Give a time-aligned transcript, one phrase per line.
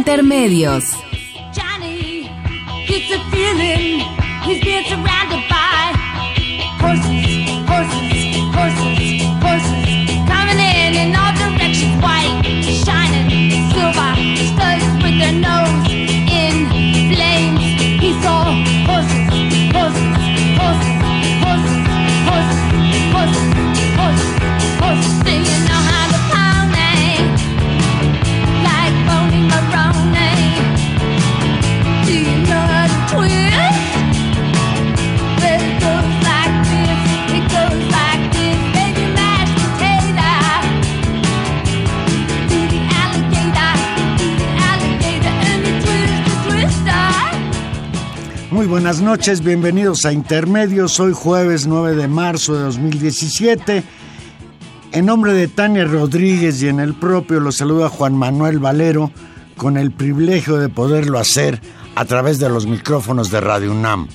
[0.00, 0.96] Intermedios.
[1.54, 2.26] Johnny
[48.70, 51.00] buenas noches, bienvenidos a Intermedios.
[51.00, 53.82] Hoy jueves 9 de marzo de 2017.
[54.92, 59.10] En nombre de Tania Rodríguez y en el propio los saluda Juan Manuel Valero
[59.56, 61.60] con el privilegio de poderlo hacer
[61.96, 64.06] a través de los micrófonos de Radio UNAM.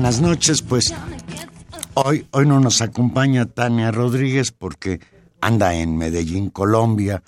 [0.00, 0.94] Buenas noches, pues
[1.92, 4.98] hoy, hoy no nos acompaña Tania Rodríguez porque
[5.42, 7.22] anda en Medellín, Colombia,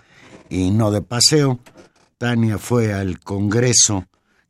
[0.49, 1.61] y no de paseo.
[2.17, 4.07] Tania fue al Congreso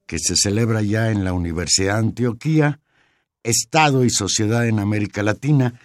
[0.06, 2.78] que se celebra ya en la Universidad de Antioquía,
[3.42, 5.80] Estado y Sociedad en América Latina,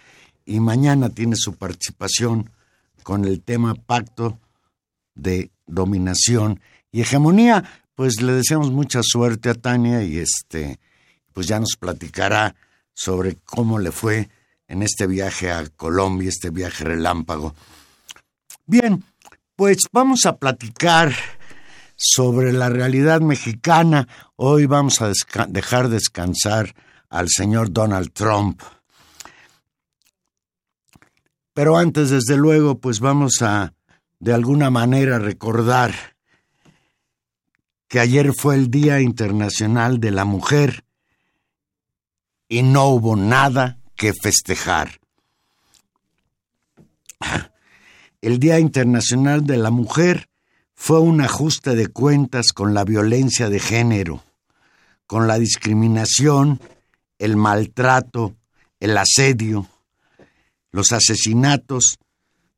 [0.46, 2.50] y mañana tiene su participación
[3.02, 4.38] con el tema Pacto
[5.16, 6.60] de Dominación
[6.92, 7.64] y Hegemonía.
[7.96, 10.78] Pues le deseamos mucha suerte a Tania y este
[11.38, 12.56] pues ya nos platicará
[12.92, 14.28] sobre cómo le fue
[14.66, 17.54] en este viaje a Colombia, este viaje relámpago.
[18.66, 19.04] Bien,
[19.54, 21.14] pues vamos a platicar
[21.94, 24.08] sobre la realidad mexicana.
[24.34, 25.12] Hoy vamos a
[25.46, 26.74] dejar descansar
[27.08, 28.60] al señor Donald Trump.
[31.54, 33.74] Pero antes, desde luego, pues vamos a,
[34.18, 35.94] de alguna manera, recordar
[37.86, 40.82] que ayer fue el Día Internacional de la Mujer
[42.48, 45.00] y no hubo nada que festejar.
[48.20, 50.28] El Día Internacional de la Mujer
[50.74, 54.24] fue un ajuste de cuentas con la violencia de género,
[55.06, 56.60] con la discriminación,
[57.18, 58.36] el maltrato,
[58.80, 59.68] el asedio,
[60.70, 61.98] los asesinatos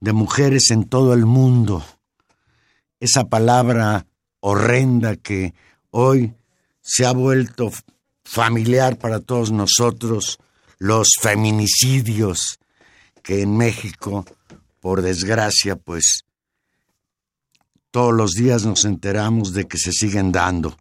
[0.00, 1.84] de mujeres en todo el mundo.
[3.00, 4.06] Esa palabra
[4.40, 5.54] horrenda que
[5.90, 6.34] hoy
[6.80, 7.70] se ha vuelto
[8.30, 10.38] familiar para todos nosotros,
[10.78, 12.60] los feminicidios
[13.24, 14.24] que en México,
[14.78, 16.20] por desgracia, pues
[17.90, 20.76] todos los días nos enteramos de que se siguen dando.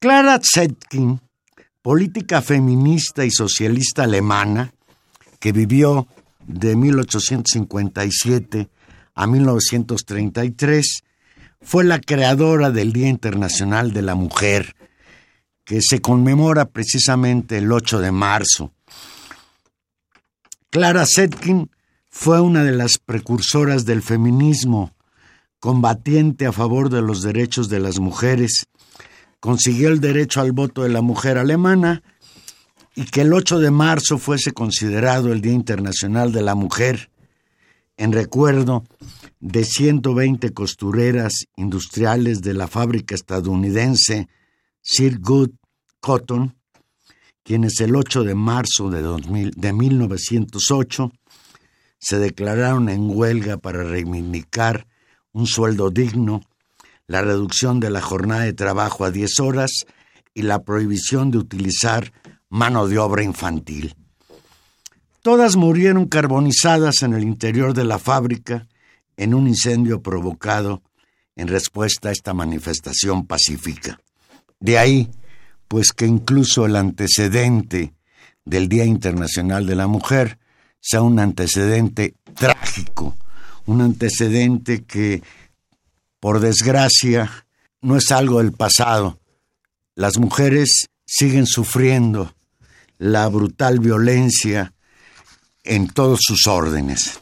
[0.00, 1.20] Clara Zetkin,
[1.82, 4.74] política feminista y socialista alemana,
[5.38, 6.08] que vivió
[6.48, 8.68] de 1857
[9.14, 11.04] a 1933,
[11.62, 14.74] fue la creadora del Día Internacional de la Mujer,
[15.70, 18.72] que se conmemora precisamente el 8 de marzo.
[20.68, 21.70] Clara Zetkin
[22.08, 24.96] fue una de las precursoras del feminismo,
[25.60, 28.66] combatiente a favor de los derechos de las mujeres,
[29.38, 32.02] consiguió el derecho al voto de la mujer alemana
[32.96, 37.12] y que el 8 de marzo fuese considerado el Día Internacional de la Mujer,
[37.96, 38.82] en recuerdo
[39.38, 44.26] de 120 costureras industriales de la fábrica estadounidense
[44.82, 45.59] Sir Good
[46.00, 46.56] Cotton,
[47.42, 51.12] quienes el 8 de marzo de, 2000 de 1908
[51.98, 54.86] se declararon en huelga para reivindicar
[55.32, 56.40] un sueldo digno,
[57.06, 59.70] la reducción de la jornada de trabajo a 10 horas
[60.32, 62.12] y la prohibición de utilizar
[62.48, 63.94] mano de obra infantil.
[65.22, 68.66] Todas murieron carbonizadas en el interior de la fábrica
[69.16, 70.82] en un incendio provocado
[71.36, 74.00] en respuesta a esta manifestación pacífica.
[74.58, 75.10] De ahí,
[75.70, 77.94] pues que incluso el antecedente
[78.44, 80.40] del Día Internacional de la Mujer
[80.80, 83.16] sea un antecedente trágico,
[83.66, 85.22] un antecedente que,
[86.18, 87.46] por desgracia,
[87.82, 89.20] no es algo del pasado.
[89.94, 92.34] Las mujeres siguen sufriendo
[92.98, 94.74] la brutal violencia
[95.62, 97.20] en todos sus órdenes.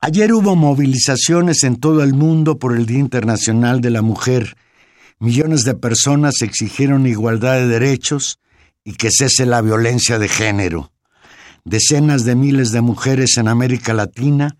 [0.00, 4.56] Ayer hubo movilizaciones en todo el mundo por el Día Internacional de la Mujer.
[5.22, 8.40] Millones de personas exigieron igualdad de derechos
[8.82, 10.90] y que cese la violencia de género.
[11.64, 14.56] Decenas de miles de mujeres en América Latina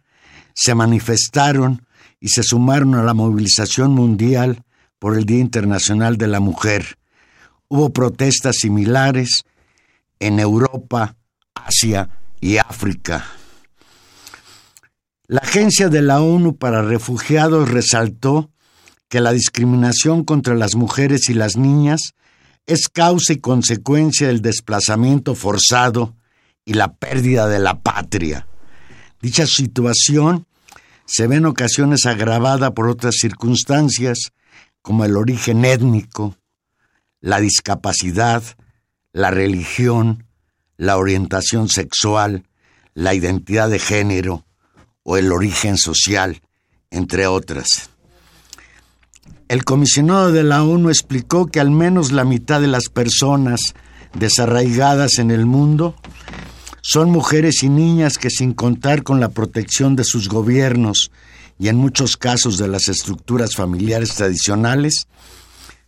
[0.55, 1.85] se manifestaron
[2.21, 4.63] y se sumaron a la movilización mundial
[5.01, 6.97] por el Día Internacional de la Mujer.
[7.67, 9.43] Hubo protestas similares
[10.21, 11.17] en Europa,
[11.55, 12.09] Asia
[12.41, 13.27] y África.
[15.27, 18.53] La Agencia de la ONU para Refugiados resaltó
[19.13, 22.15] que la discriminación contra las mujeres y las niñas
[22.65, 26.17] es causa y consecuencia del desplazamiento forzado
[26.65, 28.47] y la pérdida de la patria.
[29.21, 30.47] Dicha situación
[31.05, 34.33] se ve en ocasiones agravada por otras circunstancias
[34.81, 36.39] como el origen étnico,
[37.21, 38.43] la discapacidad,
[39.13, 40.25] la religión,
[40.79, 42.49] la orientación sexual,
[42.95, 44.47] la identidad de género
[45.03, 46.41] o el origen social,
[46.91, 47.92] entre otras.
[49.53, 53.61] El comisionado de la ONU explicó que al menos la mitad de las personas
[54.15, 55.95] desarraigadas en el mundo
[56.81, 61.11] son mujeres y niñas que sin contar con la protección de sus gobiernos
[61.59, 65.07] y en muchos casos de las estructuras familiares tradicionales,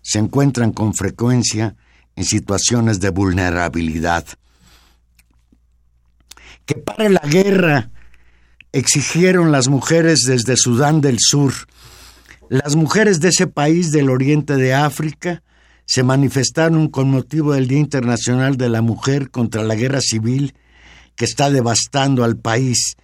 [0.02, 1.74] se encuentran con frecuencia
[2.16, 4.26] en situaciones de vulnerabilidad.
[6.66, 7.88] Que pare la guerra,
[8.72, 11.54] exigieron las mujeres desde Sudán del Sur.
[12.50, 15.42] Las mujeres de ese país del oriente de África
[15.86, 20.54] se manifestaron con motivo del Día Internacional de la Mujer contra la guerra civil
[21.16, 22.96] que está devastando al país.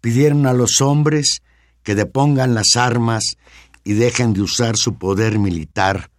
[0.00, 1.42] Pidieron a los hombres
[1.82, 3.36] que depongan las armas
[3.84, 6.10] y dejen de usar su poder militar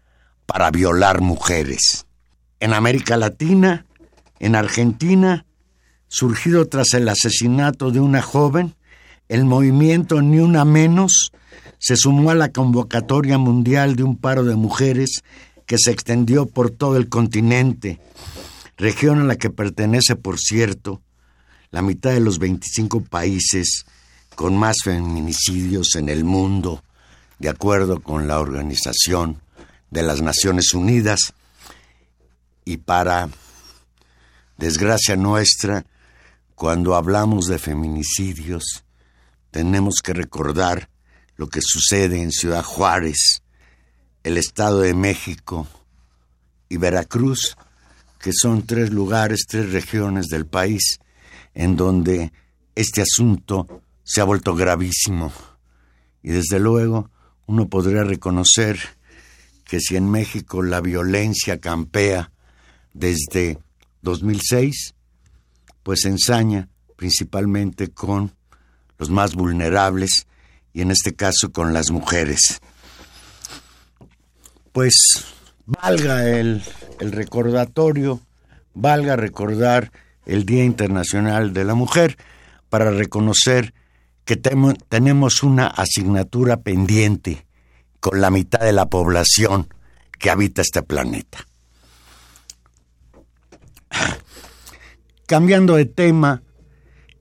[0.45, 2.05] para violar mujeres.
[2.59, 3.85] En América Latina,
[4.39, 5.45] en Argentina,
[6.07, 8.75] surgido tras el asesinato de una joven,
[9.27, 11.28] el movimiento Ni Una Menos
[11.79, 15.21] se sumó a la convocatoria mundial de un paro de mujeres
[15.65, 17.99] que se extendió por todo el continente,
[18.77, 21.01] región a la que pertenece, por cierto,
[21.71, 23.85] la mitad de los 25 países
[24.35, 26.83] con más feminicidios en el mundo,
[27.39, 29.41] de acuerdo con la Organización
[29.91, 31.33] de las Naciones Unidas.
[32.65, 33.29] Y para
[34.57, 35.85] desgracia nuestra,
[36.55, 38.83] cuando hablamos de feminicidios,
[39.51, 40.88] tenemos que recordar
[41.39, 43.43] lo que sucede en Ciudad Juárez,
[44.23, 45.69] el Estado de México
[46.67, 47.55] y Veracruz,
[48.19, 50.99] que son tres lugares, tres regiones del país
[51.53, 52.33] en donde
[52.75, 55.31] este asunto se ha vuelto gravísimo.
[56.21, 57.09] Y desde luego
[57.45, 58.77] uno podría reconocer
[59.63, 62.33] que si en México la violencia campea
[62.93, 63.59] desde
[64.01, 64.93] 2006,
[65.83, 68.35] pues ensaña principalmente con
[68.97, 70.27] los más vulnerables
[70.73, 72.59] y en este caso con las mujeres.
[74.71, 74.93] Pues
[75.65, 76.63] valga el,
[76.99, 78.21] el recordatorio,
[78.73, 79.91] valga recordar
[80.25, 82.17] el Día Internacional de la Mujer
[82.69, 83.73] para reconocer
[84.25, 87.47] que tenemos una asignatura pendiente
[87.99, 89.73] con la mitad de la población
[90.19, 91.47] que habita este planeta.
[95.25, 96.43] Cambiando de tema,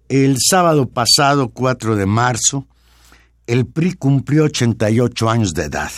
[0.08, 2.66] el sábado pasado, 4 de marzo,
[3.48, 5.90] el PRI cumplió 88 años de edad.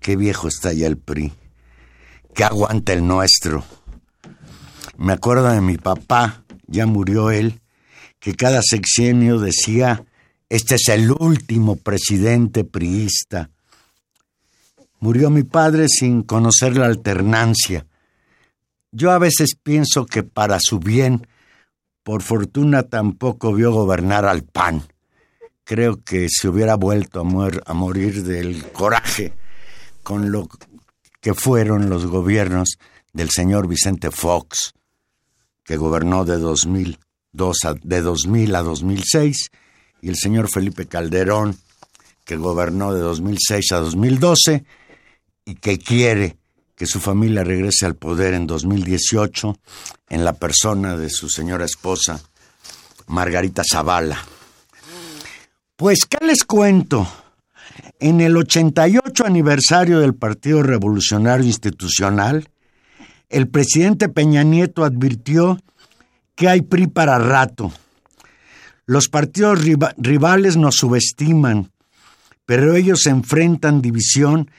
[0.00, 1.34] Qué viejo está ya el PRI.
[2.34, 3.62] Que aguanta el nuestro.
[4.96, 7.60] Me acuerdo de mi papá, ya murió él,
[8.18, 10.06] que cada sexenio decía,
[10.48, 13.50] este es el último presidente priista.
[14.98, 17.86] Murió mi padre sin conocer la alternancia.
[18.92, 21.26] Yo a veces pienso que para su bien
[22.02, 24.84] por fortuna tampoco vio gobernar al PAN.
[25.68, 29.34] Creo que se hubiera vuelto a, morir del coraje
[30.02, 30.48] con lo
[31.20, 32.78] que fueron los gobiernos
[33.12, 34.72] del señor Vicente Fox,
[35.64, 39.50] que gobernó de 2002 a, de 2000 a 2006,
[40.00, 41.58] y el señor Felipe Calderón,
[42.24, 44.64] que gobernó de 2006 a 2012
[45.44, 46.38] y que quiere
[46.76, 49.58] que su familia regrese al poder en 2018
[50.08, 52.22] en la persona de su señora esposa,
[53.06, 54.37] Margarita Zavala.
[55.78, 57.06] Pues, ¿qué les cuento?
[58.00, 62.48] En el 88 aniversario del Partido Revolucionario Institucional,
[63.28, 65.60] el presidente Peña Nieto advirtió
[66.34, 67.70] que hay PRI para rato.
[68.86, 69.60] Los partidos
[69.96, 71.70] rivales nos subestiman,
[72.44, 74.50] pero ellos enfrentan división,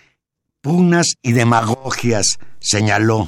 [0.61, 3.27] pugnas y demagogias, señaló.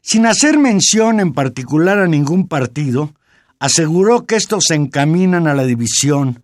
[0.00, 3.12] Sin hacer mención en particular a ningún partido,
[3.58, 6.42] aseguró que estos se encaminan a la división,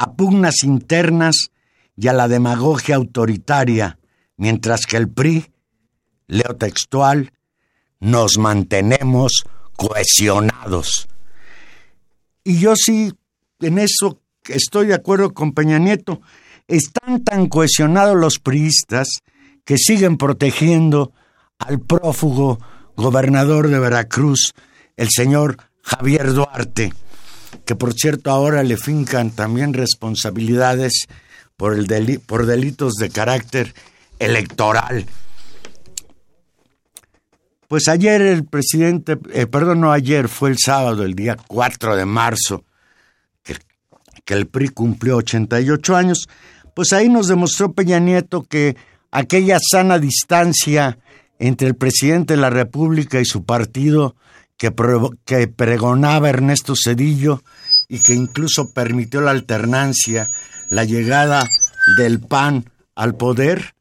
[0.00, 1.50] a pugnas internas
[1.94, 3.98] y a la demagogia autoritaria,
[4.38, 5.44] mientras que el PRI,
[6.26, 7.34] leo textual,
[7.98, 9.44] nos mantenemos
[9.76, 11.06] cohesionados.
[12.44, 13.12] Y yo sí,
[13.60, 16.22] en eso estoy de acuerdo con Peña Nieto.
[16.66, 19.06] Están tan cohesionados los priistas
[19.66, 21.12] que siguen protegiendo
[21.58, 22.58] al prófugo
[22.96, 24.54] gobernador de Veracruz,
[24.96, 26.94] el señor Javier Duarte,
[27.64, 31.06] que por cierto ahora le fincan también responsabilidades
[31.56, 33.74] por, el por delitos de carácter
[34.18, 35.06] electoral.
[37.68, 42.04] Pues ayer el presidente, eh, perdón, no ayer, fue el sábado, el día 4 de
[42.04, 42.64] marzo,
[43.44, 43.56] que,
[44.24, 46.28] que el PRI cumplió 88 años,
[46.74, 48.76] pues ahí nos demostró Peña Nieto que
[49.10, 50.98] aquella sana distancia
[51.38, 54.16] entre el presidente de la República y su partido
[54.60, 54.70] que,
[55.24, 57.42] que pregonaba Ernesto Cedillo
[57.88, 60.28] y que incluso permitió la alternancia,
[60.68, 61.48] la llegada
[61.96, 63.74] del PAN al poder,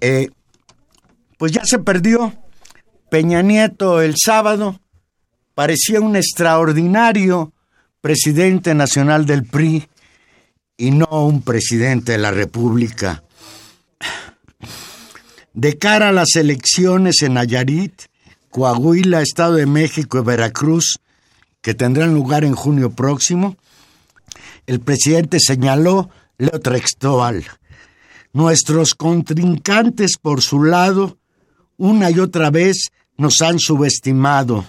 [0.00, 0.30] eh,
[1.38, 2.34] pues ya se perdió.
[3.10, 4.80] Peña Nieto el sábado
[5.56, 7.52] parecía un extraordinario
[8.00, 9.88] presidente nacional del PRI
[10.76, 13.24] y no un presidente de la República.
[15.52, 18.02] De cara a las elecciones en Nayarit,
[18.54, 21.00] Coahuila, Estado de México y Veracruz,
[21.60, 23.56] que tendrán lugar en junio próximo,
[24.68, 26.08] el presidente señaló,
[26.38, 27.44] leo textual,
[28.32, 31.18] nuestros contrincantes por su lado
[31.78, 34.64] una y otra vez nos han subestimado.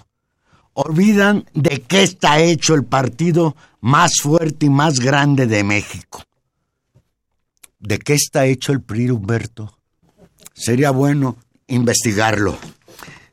[0.74, 6.24] Olvidan de qué está hecho el partido más fuerte y más grande de México.
[7.78, 9.78] ¿De qué está hecho el PRI, Humberto?
[10.56, 11.38] Sería bueno
[11.68, 12.58] investigarlo.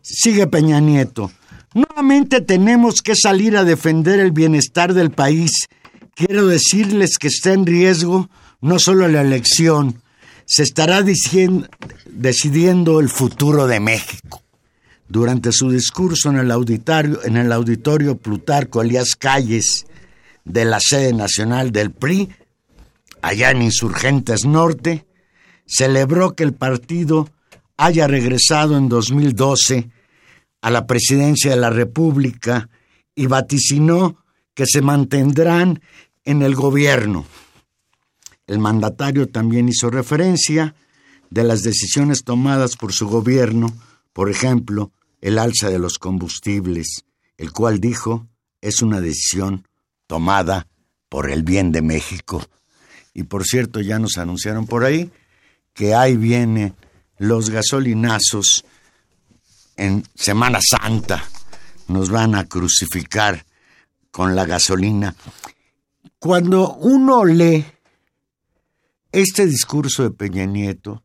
[0.03, 1.31] Sigue Peña Nieto.
[1.75, 5.69] Nuevamente tenemos que salir a defender el bienestar del país.
[6.15, 8.29] Quiero decirles que está en riesgo
[8.61, 10.03] no solo la elección,
[10.45, 14.43] se estará decidiendo el futuro de México.
[15.09, 19.87] Durante su discurso en el auditorio, en el auditorio Plutarco Elías Calles
[20.45, 22.29] de la sede nacional del PRI,
[23.21, 25.07] allá en Insurgentes Norte,
[25.67, 27.29] celebró que el partido
[27.77, 29.91] haya regresado en 2012
[30.61, 32.69] a la presidencia de la República
[33.15, 34.17] y vaticinó
[34.55, 35.81] que se mantendrán
[36.25, 37.27] en el gobierno.
[38.47, 40.75] El mandatario también hizo referencia
[41.31, 43.75] de las decisiones tomadas por su gobierno,
[44.13, 47.05] por ejemplo, el alza de los combustibles,
[47.39, 48.27] el cual dijo
[48.61, 49.67] es una decisión
[50.07, 50.69] tomada
[51.09, 52.43] por el bien de México.
[53.15, 55.11] Y por cierto, ya nos anunciaron por ahí
[55.75, 56.75] que ahí vienen
[57.23, 58.65] los gasolinazos
[59.77, 61.23] en Semana Santa.
[61.87, 63.47] Nos van a crucificar
[64.11, 65.15] con la gasolina.
[66.19, 67.65] Cuando uno lee
[69.13, 71.05] este discurso de Peña Nieto,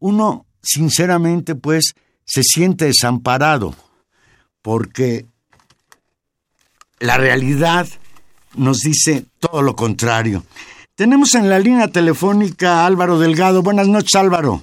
[0.00, 1.94] uno sinceramente pues
[2.24, 3.74] se siente desamparado,
[4.60, 5.26] porque
[6.98, 7.88] la realidad
[8.56, 10.44] nos dice todo lo contrario.
[10.94, 13.62] Tenemos en la línea telefónica a Álvaro Delgado.
[13.62, 14.62] Buenas noches, Álvaro.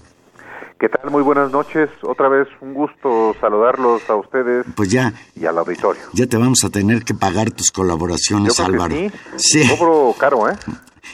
[0.80, 1.10] ¿Qué tal?
[1.10, 1.90] Muy buenas noches.
[2.04, 6.02] Otra vez un gusto saludarlos a ustedes Pues ya, y al auditorio.
[6.14, 8.96] ya te vamos a tener que pagar tus colaboraciones, Yo creo que Álvaro.
[9.38, 9.64] sí.
[9.64, 10.56] Sí, Cobro caro, ¿eh?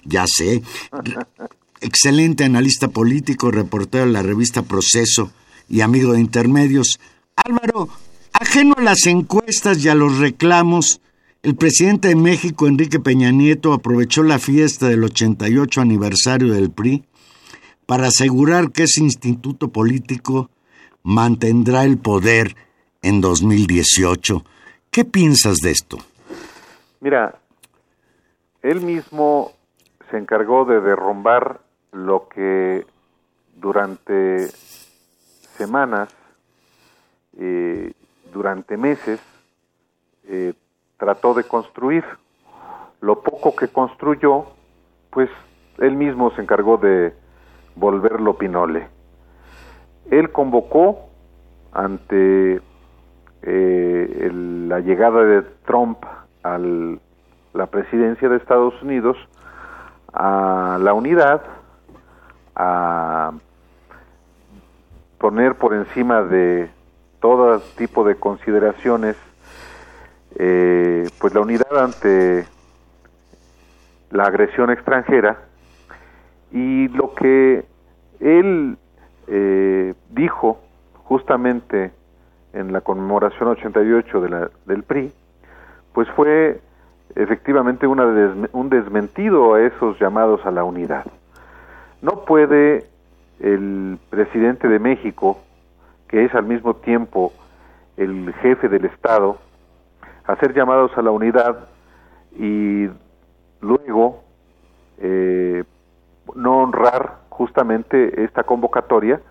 [0.03, 0.62] ya sé.
[1.79, 5.32] Excelente analista político, reportero de la revista Proceso
[5.70, 7.00] y amigo de intermedios.
[7.36, 7.88] Álvaro,
[8.34, 11.00] ajeno a las encuestas y a los reclamos,
[11.41, 17.03] el presidente de México, Enrique Peña Nieto, aprovechó la fiesta del 88 aniversario del PRI
[17.85, 20.49] para asegurar que ese instituto político
[21.03, 22.55] mantendrá el poder
[23.01, 24.43] en 2018.
[24.89, 25.97] ¿Qué piensas de esto?
[27.01, 27.35] Mira,
[28.61, 29.51] él mismo
[30.09, 31.59] se encargó de derrumbar
[31.91, 32.85] lo que
[33.55, 34.47] durante
[35.57, 36.09] semanas,
[37.37, 37.91] eh,
[38.31, 39.19] durante meses,
[40.27, 40.53] eh,
[40.97, 42.03] trató de construir.
[43.01, 44.45] Lo poco que construyó,
[45.09, 45.29] pues
[45.79, 47.13] él mismo se encargó de
[47.75, 48.88] volverlo pinole.
[50.12, 51.10] él convocó
[51.72, 52.62] ante
[53.46, 55.98] eh, el- la llegada de Trump
[56.44, 56.58] a
[57.53, 59.18] la presidencia de Estados Unidos
[60.13, 61.42] a la unidad,
[62.56, 63.32] a
[65.18, 66.70] poner por encima de
[67.20, 69.15] todo tipo de consideraciones
[70.36, 72.46] eh, pues la unidad ante
[74.12, 75.38] la agresión extranjera
[76.53, 77.65] y lo que
[78.19, 78.77] él
[79.27, 80.60] eh, dijo
[81.03, 81.91] justamente
[82.53, 85.12] en la conmemoración 88 de la, del PRI,
[85.93, 86.62] pues fue
[87.15, 88.05] efectivamente una
[88.51, 91.05] un desmentido a esos llamados a la unidad.
[92.01, 92.86] No puede
[93.39, 95.39] el presidente de México,
[96.07, 97.33] que es al mismo tiempo
[97.98, 99.38] el jefe del Estado,
[100.25, 101.67] hacer llamados a la unidad
[102.38, 102.88] y
[103.62, 104.24] luego
[105.00, 105.63] eh,
[106.35, 109.21] no honrar justamente esta convocatoria,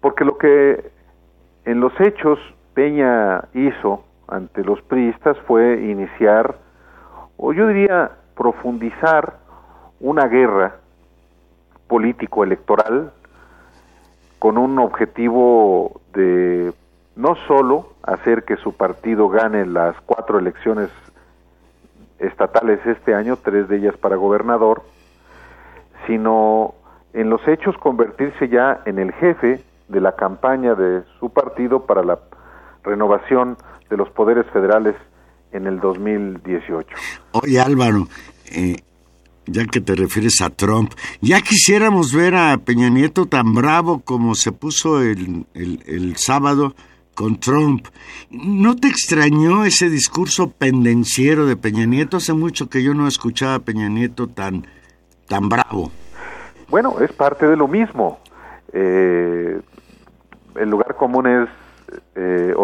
[0.00, 0.90] porque lo que
[1.64, 2.38] en los hechos
[2.74, 6.56] Peña hizo ante los priistas fue iniciar,
[7.36, 9.42] o yo diría profundizar,
[10.00, 10.76] una guerra
[11.86, 13.12] político-electoral
[14.40, 16.72] con un objetivo de
[17.14, 20.90] no solo hacer que su partido gane las cuatro elecciones
[22.18, 24.82] estatales este año, tres de ellas para gobernador,
[26.06, 26.74] sino
[27.12, 32.02] en los hechos convertirse ya en el jefe de la campaña de su partido para
[32.02, 32.18] la
[32.84, 33.56] renovación
[33.90, 34.94] de los poderes federales
[35.52, 36.88] en el 2018.
[37.32, 38.08] Oye Álvaro,
[38.50, 38.76] eh,
[39.46, 44.34] ya que te refieres a Trump, ya quisiéramos ver a Peña Nieto tan bravo como
[44.34, 46.74] se puso el, el- el sábado
[47.14, 47.86] con Trump.
[48.30, 52.16] ¿No te extrañó ese discurso pendenciero de Peña Nieto?
[52.16, 54.66] Hace mucho que yo no escuchaba a Peña Nieto tan,
[55.32, 55.90] tan bravo.
[56.68, 58.18] Bueno, es parte de lo mismo.
[58.70, 59.58] Eh,
[60.56, 61.48] el lugar común es
[62.14, 62.54] eh,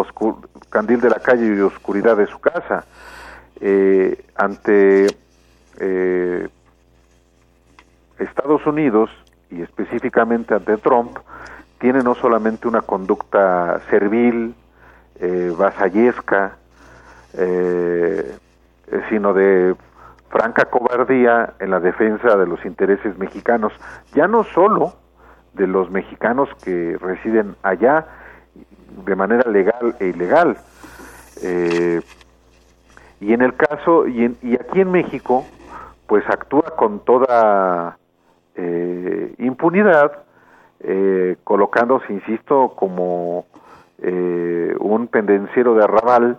[0.68, 2.84] candil de la calle y oscuridad de su casa.
[3.60, 5.06] Eh, ante
[5.80, 6.48] eh,
[8.18, 9.08] Estados Unidos
[9.50, 11.16] y específicamente ante Trump,
[11.78, 14.54] tiene no solamente una conducta servil,
[15.56, 16.58] vasallesca,
[19.08, 19.74] sino de
[20.30, 23.72] franca cobardía en la defensa de los intereses mexicanos,
[24.14, 24.92] ya no solo
[25.54, 28.06] de los mexicanos que residen allá
[29.06, 30.56] de manera legal e ilegal.
[31.42, 32.00] Eh,
[33.20, 35.44] y en el caso, y, en- y aquí en México,
[36.06, 37.96] pues actúa con toda
[38.54, 40.24] eh, impunidad,
[40.80, 43.46] eh, colocándose, insisto, como
[44.00, 46.38] eh, un pendenciero de arrabal,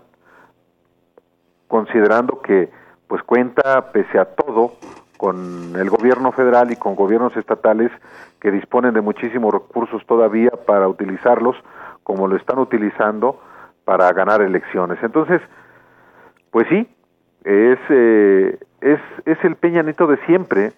[1.68, 2.70] considerando que
[3.10, 4.74] pues cuenta pese a todo
[5.18, 7.92] con el gobierno federal y con gobiernos estatales
[8.40, 11.58] que disponen de muchísimos recursos todavía para utilizarlos
[12.04, 13.42] como lo están utilizando
[13.84, 15.00] para ganar elecciones.
[15.02, 15.42] Entonces,
[16.52, 16.88] pues sí,
[17.44, 20.72] es, eh, es, es el Peña Nieto de siempre,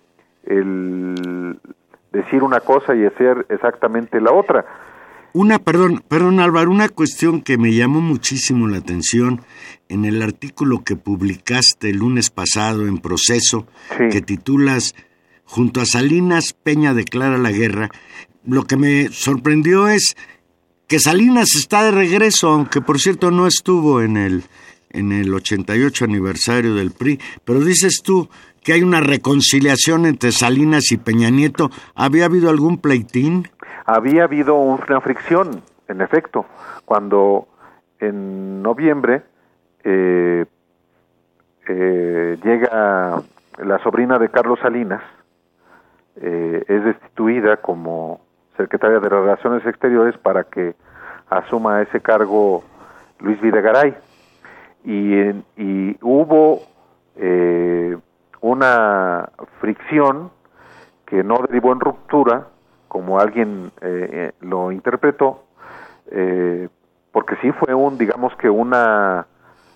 [0.45, 1.59] el
[2.11, 4.65] decir una cosa y hacer exactamente la otra.
[5.33, 9.41] Una, perdón, perdón Álvaro, una cuestión que me llamó muchísimo la atención
[9.87, 13.67] en el artículo que publicaste el lunes pasado en Proceso,
[13.97, 14.09] Sí.
[14.11, 14.93] que titulas
[15.43, 17.89] Junto a Salinas, Peña declara la guerra.
[18.45, 20.15] Lo que me sorprendió es
[20.87, 24.43] que Salinas está de regreso, aunque por cierto no estuvo en el,
[24.91, 28.29] en el 88 aniversario del PRI, pero dices tú
[28.63, 31.69] que hay una reconciliación entre Salinas y Peña Nieto.
[31.95, 33.49] ¿Había habido algún pleitín?
[33.85, 36.45] Había habido una fricción, en efecto,
[36.85, 37.47] cuando
[37.99, 39.23] en noviembre
[39.83, 40.45] eh,
[41.67, 43.21] eh, llega
[43.57, 45.01] la sobrina de Carlos Salinas,
[46.17, 48.21] eh, es destituida como
[48.57, 50.75] secretaria de Relaciones Exteriores para que
[51.29, 52.63] asuma ese cargo
[53.19, 53.95] Luis Videgaray.
[54.83, 56.63] Y, y hubo
[57.15, 57.97] eh,
[58.41, 59.29] una
[59.59, 60.31] fricción
[61.05, 62.47] que no derivó en ruptura,
[62.91, 65.45] como alguien eh, eh, lo interpretó,
[66.11, 66.67] eh,
[67.13, 69.27] porque sí fue un, digamos que una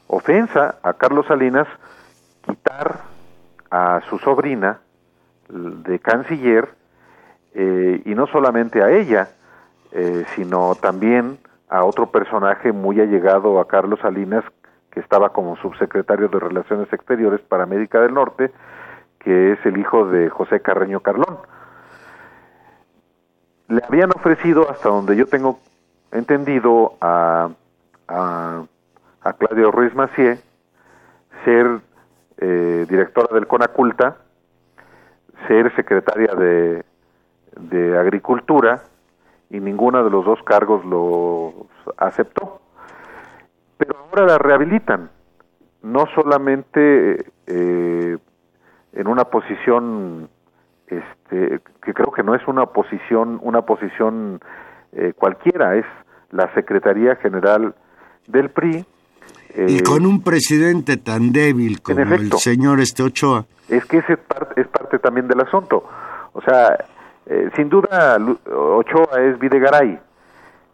[0.08, 1.66] ofensa a Carlos Salinas
[2.46, 3.04] quitar
[3.72, 4.80] a su sobrina
[5.48, 6.68] de canciller
[7.54, 9.30] eh, y no solamente a ella,
[9.94, 11.38] eh, sino también
[11.70, 14.44] a otro personaje muy allegado a Carlos Salinas,
[14.92, 18.52] que estaba como subsecretario de Relaciones Exteriores para América del Norte,
[19.20, 21.38] que es el hijo de José Carreño Carlón.
[23.68, 25.60] Le habían ofrecido, hasta donde yo tengo
[26.12, 27.50] entendido, a,
[28.08, 28.64] a,
[29.22, 30.40] a Claudio Ruiz Macié
[31.44, 31.80] ser
[32.38, 34.18] eh, directora del CONACULTA,
[35.48, 36.84] ser secretaria de,
[37.60, 38.84] de Agricultura
[39.50, 41.54] y ninguna de los dos cargos los
[41.98, 42.62] aceptó.
[43.78, 45.10] Pero ahora la rehabilitan,
[45.82, 48.18] no solamente eh,
[48.94, 50.30] en una posición
[50.88, 54.40] este, que creo que no es una posición una posición
[54.94, 55.86] eh, cualquiera es
[56.32, 57.76] la secretaría general
[58.28, 58.86] del PRI
[59.58, 63.46] y eh, con un presidente tan débil como el señor este Ochoa.
[63.70, 65.84] es que ese parte, es parte también del asunto.
[66.34, 66.78] O sea,
[67.26, 68.18] eh, sin duda
[68.52, 70.00] Ochoa es Videgaray.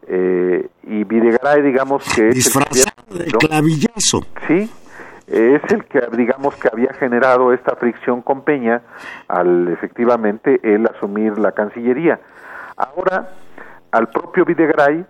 [0.07, 4.25] Eh, y Videgaray, digamos que es el de clavillazo.
[4.47, 4.69] Sí,
[5.31, 8.81] es el que, digamos, que había generado esta fricción con Peña
[9.29, 12.19] al efectivamente él asumir la Cancillería.
[12.75, 13.29] Ahora,
[13.91, 15.05] al propio Videgaray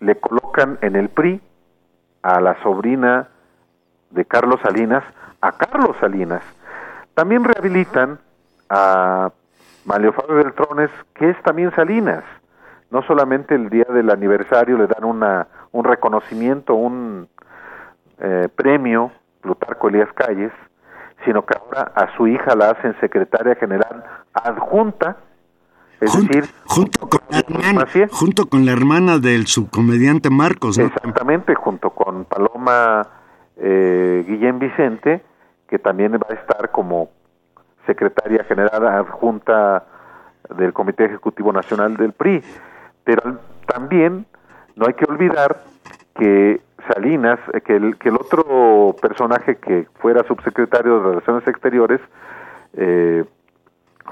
[0.00, 1.40] le colocan en el PRI
[2.22, 3.28] a la sobrina
[4.10, 5.04] de Carlos Salinas,
[5.42, 6.42] a Carlos Salinas.
[7.14, 8.18] También rehabilitan
[8.70, 9.30] a
[9.84, 12.24] Mario Fabio Beltrones, que es también Salinas.
[12.90, 17.28] No solamente el día del aniversario le dan una, un reconocimiento, un
[18.20, 20.52] eh, premio, Plutarco Elías Calles,
[21.24, 25.16] sino que ahora a su hija la hacen secretaria general adjunta,
[26.00, 30.84] es Jun- decir, junto, con la hermana, junto con la hermana del subcomediante Marcos, ¿no?
[30.86, 33.06] Exactamente, junto con Paloma
[33.56, 35.22] eh, Guillén Vicente,
[35.68, 37.08] que también va a estar como
[37.86, 39.84] secretaria general adjunta
[40.56, 42.42] del Comité Ejecutivo Nacional del PRI.
[43.04, 44.26] Pero también
[44.74, 45.62] no hay que olvidar
[46.16, 46.60] que
[46.92, 52.00] Salinas, eh, que el, que el otro personaje que fuera subsecretario de Relaciones Exteriores,
[52.74, 53.24] eh,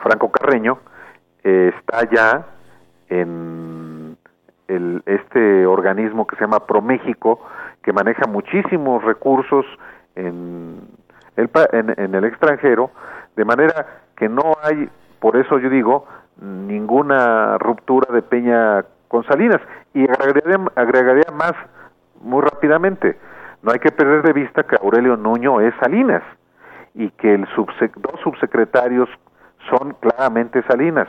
[0.02, 0.78] Franco Carreño,
[1.42, 2.46] eh, está ya
[3.08, 4.16] en
[4.68, 7.40] el, este organismo que se llama ProMéxico,
[7.82, 9.66] que maneja muchísimos recursos
[10.16, 10.80] en
[11.36, 12.90] el, en, en el extranjero,
[13.36, 14.88] de manera que no hay,
[15.20, 16.06] por eso yo digo,
[16.40, 19.60] ninguna ruptura de Peña con Salinas.
[19.92, 21.52] Y agregaría, agregaría más
[22.24, 23.18] muy rápidamente,
[23.62, 26.22] no hay que perder de vista que Aurelio Nuño es Salinas
[26.94, 29.08] y que el subsec- dos subsecretarios
[29.70, 31.08] son claramente Salinas.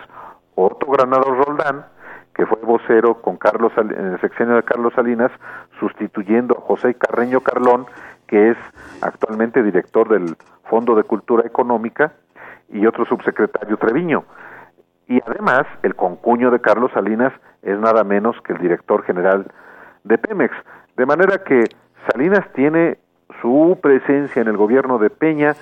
[0.56, 1.86] Otto Granado Roldán,
[2.34, 5.32] que fue vocero con Carlos en el sexenio de Carlos Salinas,
[5.80, 7.86] sustituyendo a José Carreño Carlón,
[8.28, 8.58] que es
[9.01, 10.36] actualmente director del
[10.69, 12.13] Fondo de Cultura Económica,
[12.69, 14.23] y otro subsecretario Treviño.
[15.08, 19.45] Y además, el concuño de Carlos Salinas es nada menos que el director general
[20.04, 20.56] de Pemex.
[20.97, 21.65] De manera que
[22.12, 22.97] Salinas tiene
[23.41, 25.55] su presencia en el gobierno de Peña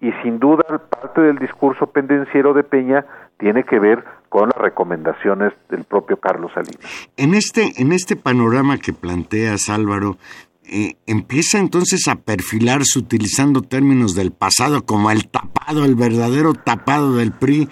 [0.00, 3.04] y sin duda parte del discurso pendenciero de Peña
[3.38, 7.08] tiene que ver con las recomendaciones del propio Carlos Salinas.
[7.16, 10.16] En este, en este panorama que planteas, Álvaro,
[10.70, 17.16] eh, empieza entonces a perfilarse utilizando términos del pasado como el tapado, el verdadero tapado
[17.16, 17.68] del PRI,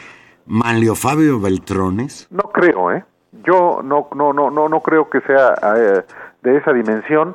[0.46, 2.26] Manlio Fabio Beltrones.
[2.30, 3.04] No creo, ¿eh?
[3.44, 6.02] Yo no no no no no creo que sea eh,
[6.46, 7.34] de esa dimensión,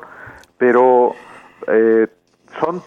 [0.56, 1.14] pero
[1.66, 2.06] eh,
[2.58, 2.82] son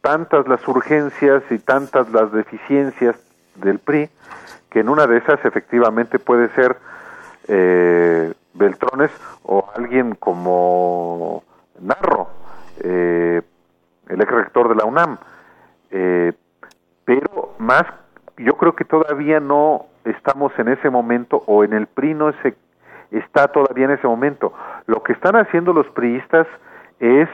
[0.00, 3.16] tantas las urgencias y tantas las deficiencias
[3.54, 4.10] del PRI
[4.68, 6.76] que en una de esas efectivamente puede ser
[7.46, 9.12] eh, Beltrones
[9.44, 11.44] o alguien como
[11.80, 12.28] Narro,
[12.80, 13.40] eh,
[14.08, 15.18] el ex rector de la UNAM.
[15.92, 16.32] Eh,
[17.04, 17.84] pero más,
[18.38, 22.56] yo creo que todavía no estamos en ese momento o en el PRI no se
[23.18, 24.52] está todavía en ese momento.
[24.86, 26.46] Lo que están haciendo los priistas
[27.00, 27.28] es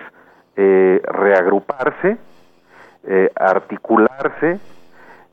[0.57, 2.19] eh, reagruparse,
[3.05, 4.59] eh, articularse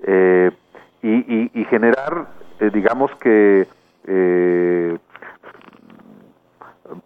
[0.04, 0.52] eh,
[1.02, 2.28] y, y- generar,
[2.60, 3.68] eh, digamos que,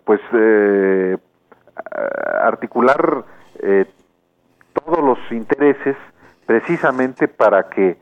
[0.06, 0.22] pues,
[2.44, 3.24] articular
[4.74, 5.96] todos los intereses
[6.46, 7.98] precisamente para que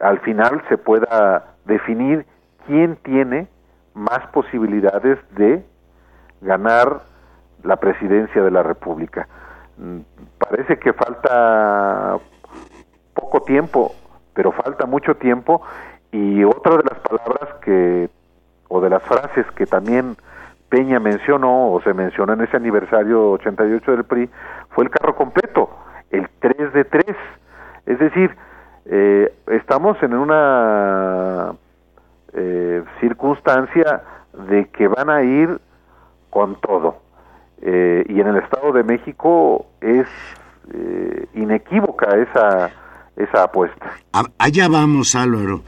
[0.00, 2.24] al final se pueda definir
[2.66, 3.48] quién tiene
[3.94, 5.64] más posibilidades de
[6.40, 7.00] ganar
[7.62, 9.28] la presidencia de la República.
[9.76, 10.00] Mm,
[10.38, 12.18] Parece que falta
[13.14, 13.92] poco tiempo,
[14.34, 15.62] pero falta mucho tiempo
[16.10, 18.10] y otra de las palabras que
[18.68, 20.16] o de las frases que también
[20.68, 24.30] Peña mencionó o se mencionó en ese aniversario 88 del PRI
[24.70, 25.70] fue el carro completo,
[26.10, 27.04] el 3 de 3.
[27.86, 28.36] Es decir,
[28.86, 31.52] eh, estamos en una
[32.34, 34.02] eh, circunstancia
[34.48, 35.60] de que van a ir
[36.30, 37.02] con todo.
[37.62, 40.06] Eh, y en el Estado de México es
[40.72, 42.70] eh, inequívoca esa,
[43.16, 43.92] esa apuesta.
[44.38, 45.62] Allá vamos, Álvaro.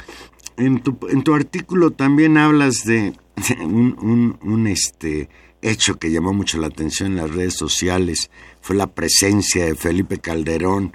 [0.57, 3.13] En tu, en tu artículo también hablas de
[3.63, 5.29] un, un- un, este
[5.61, 8.31] hecho que llamó mucho la atención en las redes sociales.
[8.61, 10.93] Fue la presencia de Felipe Calderón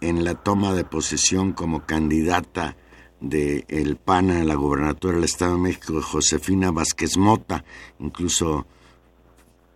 [0.00, 2.76] en la toma de posesión como candidata
[3.20, 7.64] del el PAN a la gobernatura del Estado de México, Josefina Vázquez Mota,
[7.98, 8.66] incluso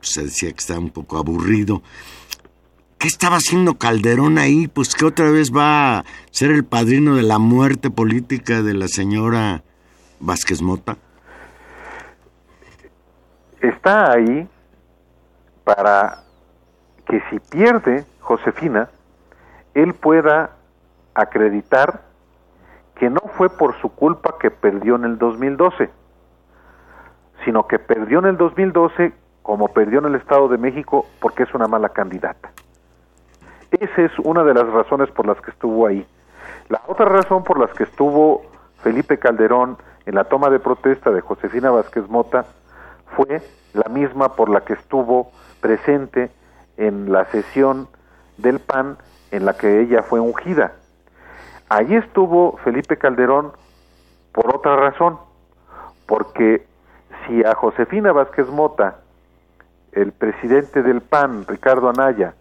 [0.01, 1.83] se decía que estaba un poco aburrido.
[2.99, 4.69] ¿Qué estaba haciendo Calderón ahí?
[4.69, 8.87] Pues que otra vez va a ser el padrino de la muerte política de la
[8.87, 9.65] señora
[10.21, 10.97] Vázquez Mota.
[13.61, 14.49] Está ahí
[15.65, 16.25] para
[17.07, 18.89] que si pierde Josefina,
[19.75, 20.57] él pueda
[21.15, 22.12] acreditar
[22.95, 25.91] que no fue por su culpa que perdió en el 2012,
[27.45, 31.55] sino que perdió en el 2012 como perdió en el Estado de México porque es
[31.55, 32.53] una mala candidata.
[33.73, 36.07] Esa es una de las razones por las que estuvo ahí.
[36.69, 38.43] La otra razón por las que estuvo
[38.83, 42.45] Felipe Calderón en la toma de protesta de Josefina Vázquez Mota
[43.17, 46.31] fue la misma por la que estuvo presente
[46.77, 47.89] en la sesión
[48.37, 48.99] del PAN
[49.31, 50.73] en la que ella fue ungida.
[51.73, 53.53] Allí estuvo Felipe Calderón
[54.33, 55.17] por otra razón,
[56.05, 56.67] porque
[57.25, 58.99] si a Josefina Vázquez Mota,
[59.93, 62.35] el presidente del PAN, Ricardo Anaya,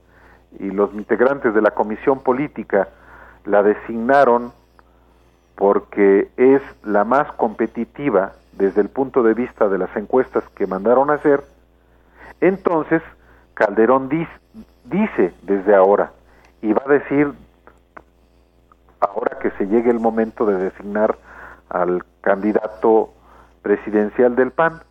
[0.60, 2.90] y los integrantes de la comisión política
[3.46, 4.52] la designaron
[5.56, 11.10] porque es la más competitiva desde el punto de vista de las encuestas que mandaron
[11.10, 11.42] a hacer,
[12.42, 13.02] entonces
[13.54, 16.12] Calderón dice desde ahora
[16.62, 17.34] y va a decir
[19.02, 21.18] ahora que se llegue el momento de designar
[21.70, 23.10] al candidato
[23.62, 24.82] presidencial del PAN,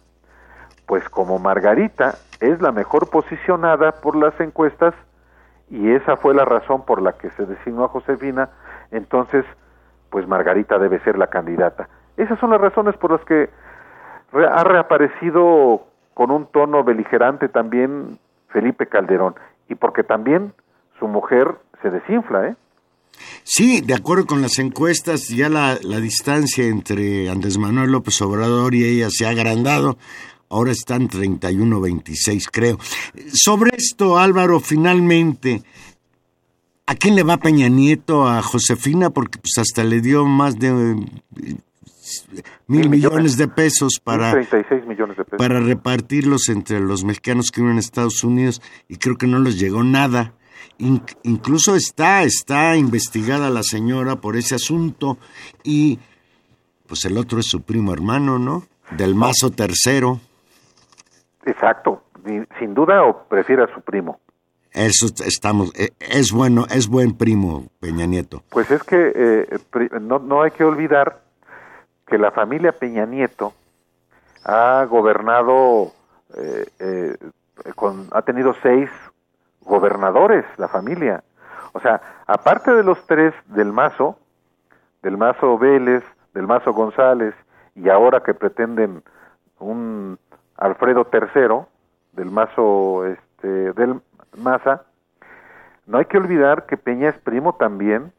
[0.87, 4.95] pues como Margarita es la mejor posicionada por las encuestas
[5.71, 8.51] y esa fue la razón por la que se designó a Josefina,
[8.91, 9.45] entonces
[10.11, 11.89] pues Margarita debe ser la candidata.
[12.17, 13.49] Esas son las razones por las que
[14.33, 18.19] ha reaparecido con un tono beligerante también
[18.49, 19.37] Felipe Calderón
[19.69, 20.53] y porque también
[20.99, 22.57] su mujer se desinfla, ¿eh?
[23.45, 28.75] Sí, de acuerdo con las encuestas, ya la, la distancia entre Andrés Manuel López Obrador
[28.75, 29.99] y ella se ha agrandado.
[30.49, 32.79] Ahora están 31-26, creo.
[33.33, 35.63] Sobre esto, Álvaro, finalmente,
[36.87, 38.27] ¿a quién le va Peña Nieto?
[38.27, 39.11] ¿A Josefina?
[39.11, 40.97] Porque pues hasta le dio más de
[42.67, 45.39] mil millones de pesos para, millones de pesos.
[45.39, 49.59] para repartirlos entre los mexicanos que viven en Estados Unidos y creo que no les
[49.59, 50.35] llegó nada.
[51.23, 55.19] Incluso está, está investigada la señora por ese asunto
[55.63, 55.99] y
[56.87, 58.65] pues el otro es su primo hermano, ¿no?
[58.91, 60.21] Del mazo tercero.
[61.45, 62.03] Exacto,
[62.59, 64.21] sin duda o prefiere a su primo.
[64.73, 68.43] Eso estamos, e, es bueno, es buen primo Peña Nieto.
[68.51, 69.59] Pues es que eh,
[70.01, 71.23] no, no hay que olvidar
[72.07, 73.53] que la familia Peña Nieto
[74.45, 75.93] ha gobernado,
[76.37, 77.17] eh, eh,
[77.75, 78.89] con, ha tenido seis
[79.63, 81.23] gobernadores, la familia.
[81.73, 84.19] O sea, aparte de los tres del Mazo,
[85.03, 86.03] del Mazo Vélez,
[86.35, 87.35] del Mazo González,
[87.75, 89.03] y ahora que pretenden
[89.59, 90.19] un
[90.57, 91.67] Alfredo III,
[92.13, 94.01] del Mazo este, del
[94.37, 94.83] Maza,
[95.87, 98.13] no hay que olvidar que Peña es primo también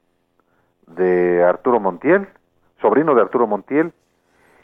[0.88, 2.28] de Arturo Montiel,
[2.82, 3.94] sobrino de Arturo Montiel,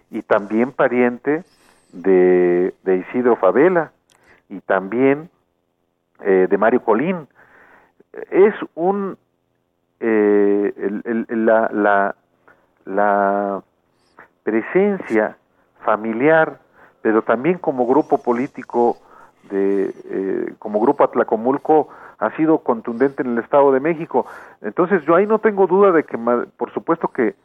[0.10, 1.44] y también pariente
[1.94, 3.92] de, Isidro Favela,
[4.50, 5.30] y también
[6.22, 7.28] eh, de Mario Colín.
[8.32, 9.18] Es un
[10.00, 10.74] eh,
[11.30, 12.16] la, la,
[12.86, 13.64] la
[14.44, 15.38] presencia
[15.84, 16.60] familiar,
[17.02, 18.98] pero también como grupo político
[19.50, 24.26] de eh, como grupo Atlacomulco ha sido contundente en el Estado de México.
[24.62, 26.18] Entonces yo ahí no tengo duda de que
[26.58, 27.36] por supuesto que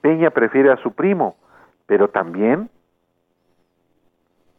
[0.00, 1.36] Peña prefiere a su primo,
[1.86, 2.70] pero también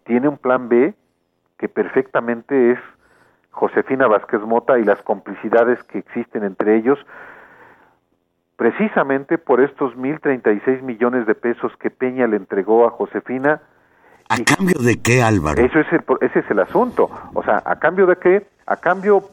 [0.03, 0.93] tiene un plan B
[1.57, 2.79] que perfectamente es
[3.55, 6.99] Josefina Vázquez Mota y las complicidades que existen entre ellos,
[8.57, 12.91] precisamente por estos mil treinta y seis millones de pesos que Peña le entregó a
[12.91, 13.61] Josefina.
[14.27, 15.61] ¿A cambio de qué, Álvaro?
[15.61, 17.09] Eso es el, ese es el asunto.
[17.33, 18.45] O sea, ¿a cambio de qué?
[18.65, 19.23] A cambio,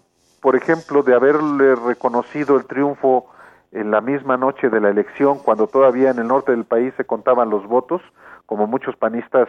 [0.40, 3.26] por ejemplo, de haberle reconocido el triunfo
[3.72, 7.04] en la misma noche de la elección, cuando todavía en el norte del país se
[7.04, 8.02] contaban los votos,
[8.46, 9.48] como muchos panistas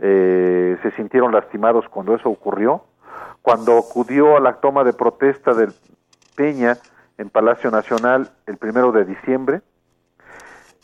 [0.00, 2.82] eh, se sintieron lastimados cuando eso ocurrió,
[3.50, 5.72] cuando acudió a la toma de protesta del
[6.36, 6.76] Peña
[7.18, 9.60] en Palacio Nacional el primero de diciembre.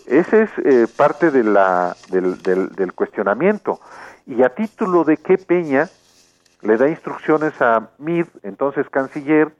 [0.04, 3.78] Ese es eh, parte de la, del, del, cuestionamiento.
[4.26, 5.88] Y a título de qué Peña
[6.62, 9.52] le da instrucciones a Mid, entonces canciller,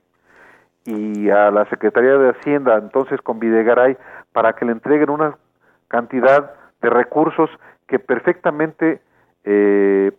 [0.84, 3.96] y a la Secretaría de Hacienda, entonces con Videgaray,
[4.32, 5.38] para que le entreguen una
[5.86, 7.50] cantidad de recursos
[7.86, 9.00] que perfectamente
[9.44, 10.10] eh,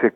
[0.00, 0.14] se,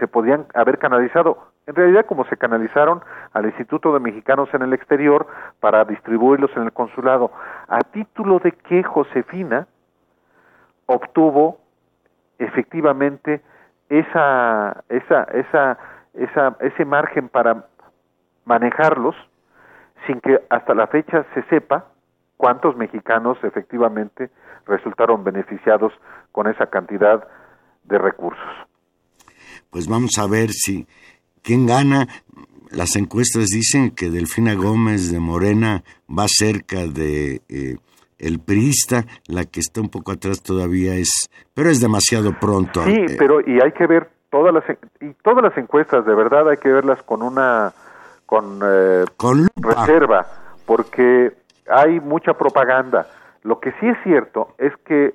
[0.00, 4.72] se podían haber canalizado en realidad como se canalizaron al Instituto de Mexicanos en el
[4.72, 5.26] Exterior
[5.60, 7.30] para distribuirlos en el consulado,
[7.68, 9.66] a título de que Josefina
[10.86, 11.58] obtuvo
[12.38, 13.40] efectivamente
[13.88, 15.78] esa, esa, esa,
[16.14, 17.66] esa, ese margen para
[18.44, 19.14] manejarlos
[20.06, 21.86] sin que hasta la fecha se sepa
[22.36, 24.30] cuántos mexicanos efectivamente
[24.66, 25.92] resultaron beneficiados
[26.32, 27.26] con esa cantidad
[27.84, 28.50] de recursos.
[29.70, 30.86] Pues vamos a ver si
[31.42, 32.08] quién gana.
[32.70, 37.76] Las encuestas dicen que Delfina Gómez de Morena va cerca de eh,
[38.18, 42.82] el priista, la que está un poco atrás todavía es, pero es demasiado pronto.
[42.84, 44.64] Sí, Eh, pero y hay que ver todas las
[45.00, 47.72] y todas las encuestas de verdad hay que verlas con una
[48.24, 50.26] con eh, con reserva,
[50.64, 51.32] porque
[51.68, 53.06] hay mucha propaganda.
[53.42, 55.14] Lo que sí es cierto es que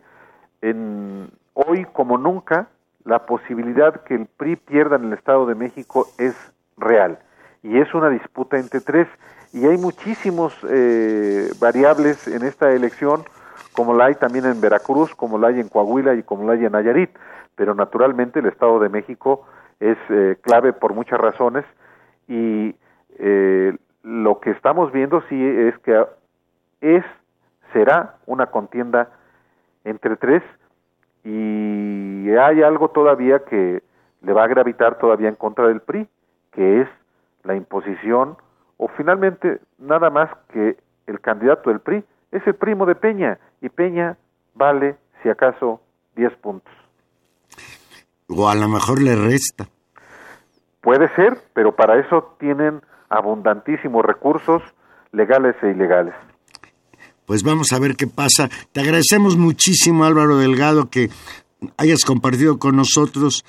[0.61, 2.67] en, hoy como nunca
[3.07, 6.35] la posibilidad que el PRI pierda en el Estado de México es
[6.77, 7.19] real.
[7.63, 9.07] Y es una disputa entre tres.
[9.53, 13.23] Y hay muchísimos eh, variables en esta elección
[13.71, 16.65] como la hay también en Veracruz, como la hay en Coahuila y como la hay
[16.65, 17.11] en Nayarit,
[17.55, 19.45] pero naturalmente el Estado de México
[19.79, 21.63] es eh, clave por muchas razones.
[22.27, 22.75] Y
[23.19, 26.05] eh, lo que estamos viendo sí es que
[26.81, 27.05] es
[27.71, 29.11] será una contienda
[29.83, 30.41] entre tres
[31.27, 33.83] y hay algo todavía que
[34.21, 36.07] le va a gravitar todavía en contra del PRI,
[36.51, 36.87] que es
[37.43, 38.37] la imposición
[38.77, 43.67] o finalmente nada más que el candidato del PRI es el primo de Peña y
[43.67, 44.15] Peña
[44.55, 45.81] vale si acaso
[46.15, 46.73] 10 puntos.
[48.29, 49.65] O a lo mejor le resta.
[50.79, 54.61] Puede ser, pero para eso tienen abundantísimos recursos
[55.11, 56.13] legales e ilegales.
[57.27, 58.49] Pues vamos a ver qué pasa.
[58.71, 61.09] Te agradecemos muchísimo, Álvaro Delgado, que
[61.75, 63.43] hayas compartido con nosotros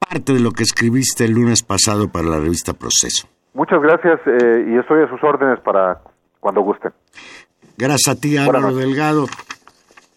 [0.00, 3.28] parte de lo que escribiste el lunes pasado para la revista Proceso.
[3.54, 6.00] Muchas gracias eh, y estoy a sus órdenes para
[6.40, 6.92] cuando gusten.
[7.78, 8.74] Gracias a ti, Álvaro.
[8.74, 9.26] Delgado,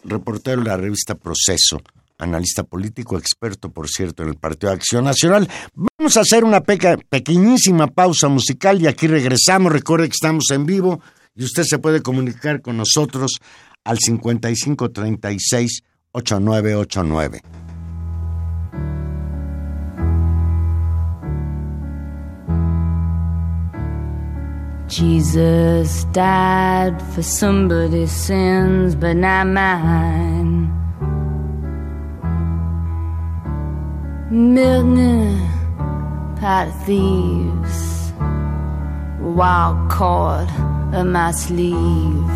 [0.03, 1.81] reportero de la revista Proceso,
[2.17, 5.47] analista político, experto, por cierto, en el Partido de Acción Nacional.
[5.75, 9.71] Vamos a hacer una pequeñísima pausa musical y aquí regresamos.
[9.71, 10.99] Recuerde que estamos en vivo
[11.35, 13.39] y usted se puede comunicar con nosotros
[13.83, 17.41] al 5536 8989.
[24.87, 30.69] Jesus died for somebody's sins, but not mine.
[34.29, 35.39] Milton,
[36.39, 37.92] pot of thieves,
[39.23, 40.49] wild cord
[40.93, 42.31] in my sleeve,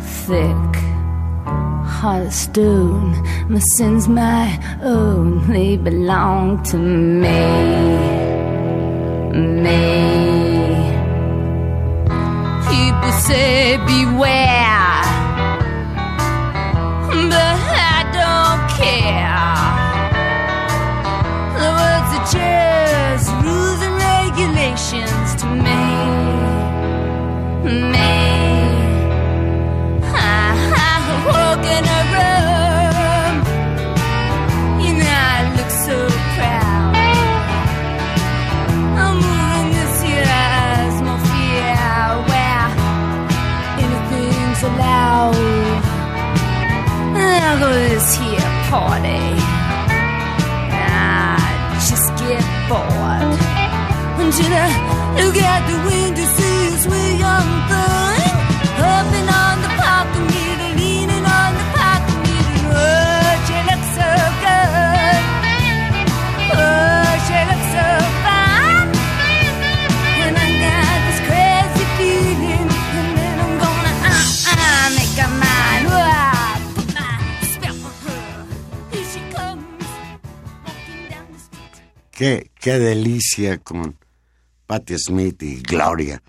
[0.00, 0.72] thick,
[1.96, 3.12] heart of stone.
[3.48, 8.18] My sins, my own, they belong to me
[9.38, 10.18] me.
[12.68, 15.02] People say beware,
[17.30, 17.58] but
[17.92, 19.54] I don't care.
[21.60, 25.17] The words are just rules and regulations
[47.72, 49.24] this here party.
[50.80, 53.36] I just get bored.
[54.22, 54.68] Until I
[55.18, 58.34] look out the window, see a sweet young thing.
[58.80, 59.77] Hopping on the
[82.18, 83.94] Qué, qué delicia con
[84.66, 86.20] Patti Smith y Gloria.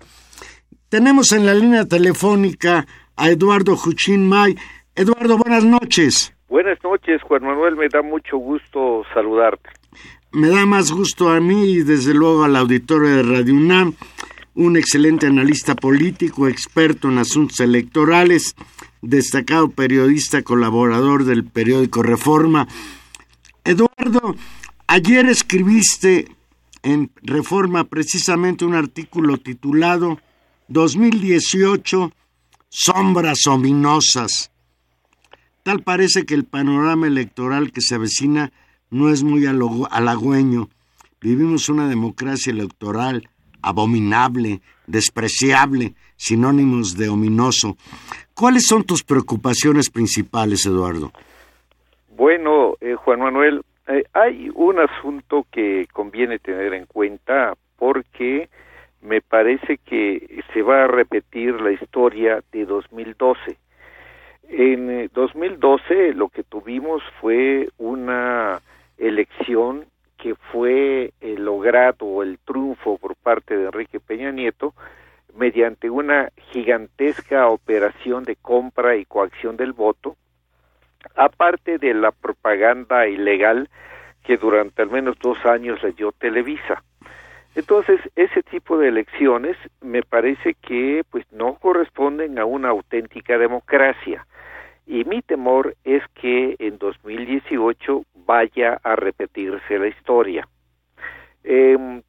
[0.88, 2.86] Tenemos en la línea telefónica
[3.16, 4.54] a Eduardo Juchín May.
[4.94, 6.32] Eduardo, buenas noches.
[6.48, 9.68] Buenas noches, Juan Manuel, me da mucho gusto saludarte.
[10.30, 13.94] Me da más gusto a mí y desde luego al auditorio de Radio UNAM,
[14.54, 18.54] un excelente analista político, experto en asuntos electorales,
[19.02, 22.68] destacado periodista, colaborador del periódico Reforma.
[23.64, 24.36] Eduardo,
[24.90, 26.26] ayer escribiste
[26.82, 30.18] en Reforma precisamente un artículo titulado
[30.66, 32.10] 2018
[32.68, 34.50] Sombras ominosas.
[35.62, 38.52] Tal parece que el panorama electoral que se avecina
[38.90, 40.68] no es muy halagüeño.
[41.20, 43.28] vivimos una democracia electoral
[43.62, 47.76] abominable, despreciable, sinónimos de ominoso.
[48.34, 51.12] ¿Cuáles son tus preocupaciones principales, Eduardo?
[52.16, 58.48] Bueno, eh, Juan Manuel, eh, hay un asunto que conviene tener en cuenta porque
[59.02, 63.56] me parece que se va a repetir la historia de 2012.
[64.48, 68.60] En 2012 eh, lo que tuvimos fue una
[68.98, 69.86] elección
[70.18, 74.74] que fue el logrado el triunfo por parte de Enrique Peña Nieto
[75.34, 80.16] mediante una gigantesca operación de compra y coacción del voto,
[81.20, 83.68] aparte de la propaganda ilegal
[84.24, 86.82] que durante al menos dos años le dio Televisa.
[87.54, 94.26] Entonces, ese tipo de elecciones me parece que pues no corresponden a una auténtica democracia.
[94.86, 100.48] Y mi temor es que en 2018 vaya a repetirse la historia.
[101.44, 102.02] Eh,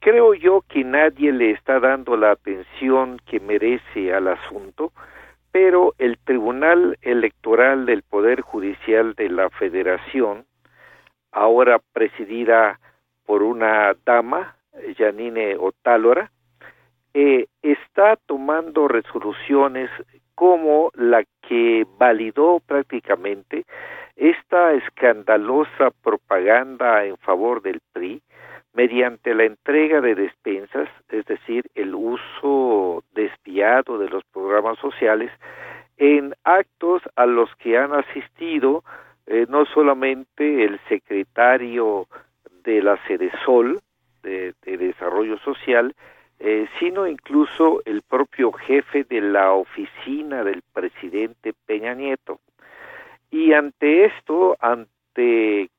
[0.00, 4.92] creo yo que nadie le está dando la atención que merece al asunto,
[5.52, 10.44] pero el Tribunal Electoral del Poder Judicial de la Federación,
[11.32, 12.78] ahora presidida
[13.26, 14.56] por una dama,
[14.96, 16.30] Janine Otálora,
[17.14, 19.90] eh, está tomando resoluciones
[20.34, 23.64] como la que validó prácticamente
[24.16, 28.22] esta escandalosa propaganda en favor del PRI
[28.72, 35.30] mediante la entrega de despensas, es decir, el uso despiado de los programas sociales
[35.96, 38.84] en actos a los que han asistido
[39.26, 42.06] eh, no solamente el secretario
[42.64, 42.98] de la
[43.44, 43.80] Sol
[44.22, 45.94] de, de Desarrollo Social,
[46.38, 52.40] eh, sino incluso el propio jefe de la oficina del presidente Peña Nieto.
[53.30, 54.90] Y ante esto, ante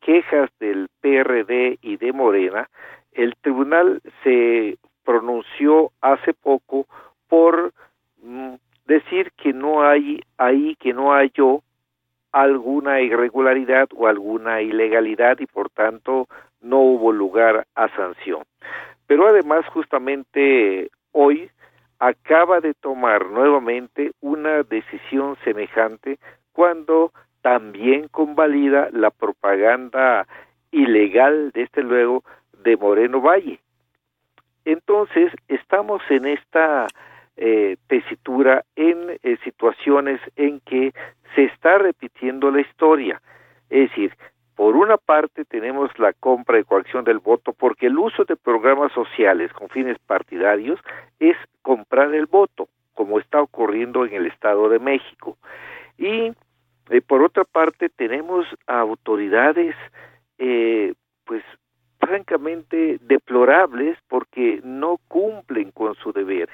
[0.02, 2.70] quejas del PRD y de Morena,
[3.14, 6.88] el tribunal se pronunció hace poco
[7.28, 7.74] por
[8.22, 11.62] mm, decir que no hay ahí, que no halló
[12.32, 16.28] alguna irregularidad o alguna ilegalidad y por tanto
[16.62, 18.44] no hubo lugar a sanción.
[19.08, 21.50] Pero además justamente hoy
[22.00, 26.18] acaba de tomar nuevamente una decisión semejante
[26.54, 27.12] cuando
[27.42, 30.28] también convalida la propaganda
[30.72, 32.24] ilegal, desde luego,
[32.64, 33.60] de Moreno Valle.
[34.66, 36.88] Entonces, estamos en esta
[37.38, 40.94] eh, tesitura en eh, situaciones en que
[41.36, 43.22] se está repitiendo la historia.
[43.70, 44.14] Es decir,
[44.56, 48.92] por una parte tenemos la compra y coacción del voto porque el uso de programas
[48.92, 50.80] sociales con fines partidarios
[51.20, 55.38] es comprar el voto, como está ocurriendo en el Estado de México.
[55.98, 56.34] Y
[56.92, 59.76] eh, por otra parte tenemos autoridades
[60.38, 60.94] eh,
[61.26, 61.42] pues
[62.00, 66.50] francamente deplorables porque no cumplen con su deber.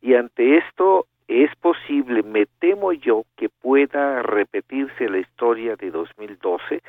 [0.00, 6.82] Y ante esto es posible, me temo yo, que pueda repetirse la historia de 2012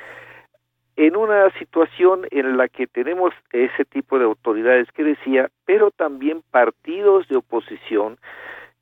[0.95, 6.41] en una situación en la que tenemos ese tipo de autoridades que decía, pero también
[6.51, 8.17] partidos de oposición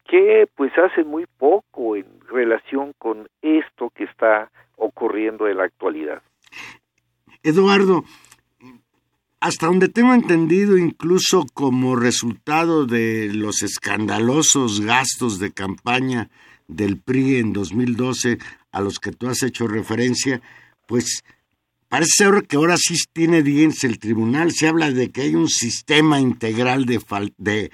[0.08, 6.22] que pues hacen muy poco en relación con esto que está ocurriendo en la actualidad.
[7.44, 8.04] Eduardo,
[9.40, 16.30] hasta donde tengo entendido, incluso como resultado de los escandalosos gastos de campaña
[16.68, 18.38] del PRI en 2012
[18.72, 20.42] a los que tú has hecho referencia,
[20.88, 21.24] pues
[21.92, 24.54] Parece ser que ahora sí tiene dientes el tribunal.
[24.54, 27.70] Se habla de que hay un sistema integral de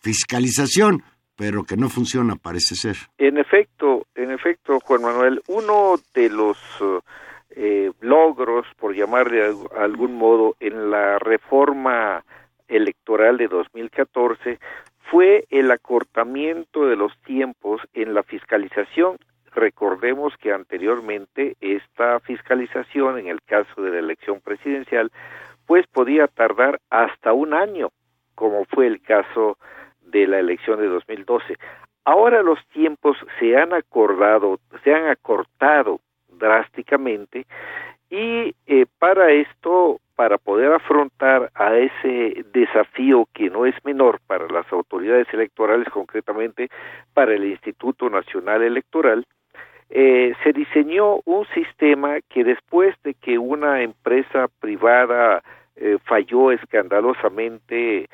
[0.00, 1.02] fiscalización,
[1.38, 2.96] pero que no funciona, parece ser.
[3.16, 6.58] En efecto, en efecto, Juan Manuel, uno de los
[7.56, 12.24] eh, logros, por llamarle de algún modo, en la reforma
[12.66, 14.58] electoral de 2014
[15.10, 19.16] fue el acortamiento de los tiempos en la fiscalización
[19.58, 25.10] Recordemos que anteriormente esta fiscalización, en el caso de la elección presidencial,
[25.66, 27.90] pues podía tardar hasta un año,
[28.36, 29.58] como fue el caso
[30.10, 31.56] de la elección de 2012.
[32.04, 37.46] Ahora los tiempos se han acordado, se han acortado drásticamente
[38.10, 44.48] y eh, para esto, para poder afrontar a ese desafío que no es menor para
[44.48, 46.68] las autoridades electorales, concretamente
[47.12, 49.26] para el Instituto Nacional Electoral,
[49.90, 55.42] eh, se diseñó un sistema que después de que una empresa privada
[55.76, 58.08] eh, falló escandalosamente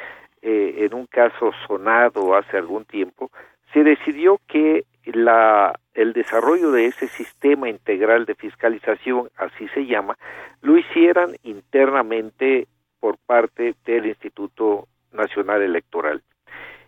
[0.46, 3.30] eh, en un caso sonado hace algún tiempo,
[3.72, 10.18] se decidió que la, el desarrollo de ese sistema integral de fiscalización, así se llama,
[10.60, 12.68] lo hicieran internamente
[13.00, 16.22] por parte del Instituto Nacional Electoral.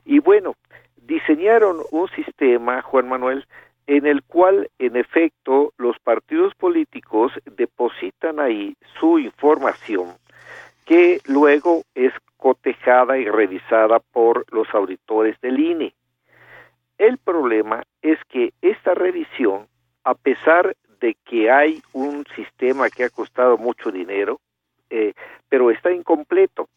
[0.04, 0.54] Y bueno,
[0.96, 3.46] diseñaron un sistema, Juan Manuel,
[3.86, 10.16] en el cual, en efecto, los partidos políticos depositan ahí su información
[10.86, 15.92] que luego es cotejada y revisada por los auditores del INE.
[16.96, 19.66] El problema es que esta revisión,
[20.04, 24.40] a pesar de que hay un sistema que ha costado mucho dinero,
[24.88, 25.12] eh,
[25.48, 26.68] pero está incompleto.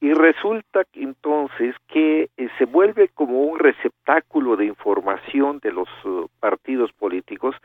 [0.00, 6.28] Y resulta entonces que eh, se vuelve como un receptáculo de información de los uh,
[6.38, 7.56] partidos políticos,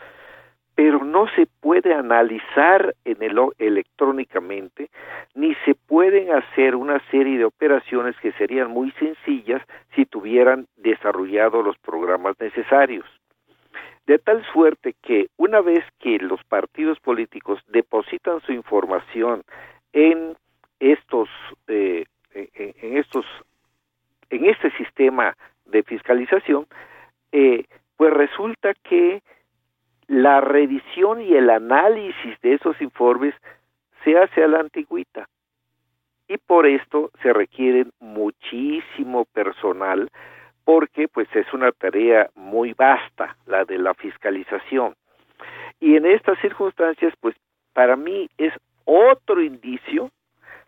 [0.76, 4.90] pero no se puede analizar en el, electrónicamente,
[5.36, 9.62] ni se pueden hacer una serie de operaciones que serían muy sencillas
[9.96, 13.06] si tuvieran desarrollado los programas necesarios.
[14.08, 19.44] De tal suerte que una vez que los partidos políticos depositan su información
[19.94, 20.36] en
[20.80, 21.30] estos,
[21.68, 23.26] eh, en estos,
[24.30, 26.68] en este sistema de fiscalización,
[27.32, 27.66] eh,
[27.96, 29.22] pues resulta que
[30.08, 33.34] la revisión y el análisis de esos informes
[34.04, 35.28] se hace a la antigüita
[36.28, 40.10] y por esto se requiere muchísimo personal
[40.66, 44.96] porque pues es una tarea muy vasta la de la fiscalización.
[45.80, 47.36] Y en estas circunstancias pues
[47.74, 48.54] para mí es
[48.86, 50.10] otro indicio,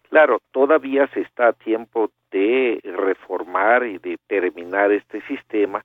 [0.10, 5.84] claro, todavía se está a tiempo de reformar y de terminar este sistema,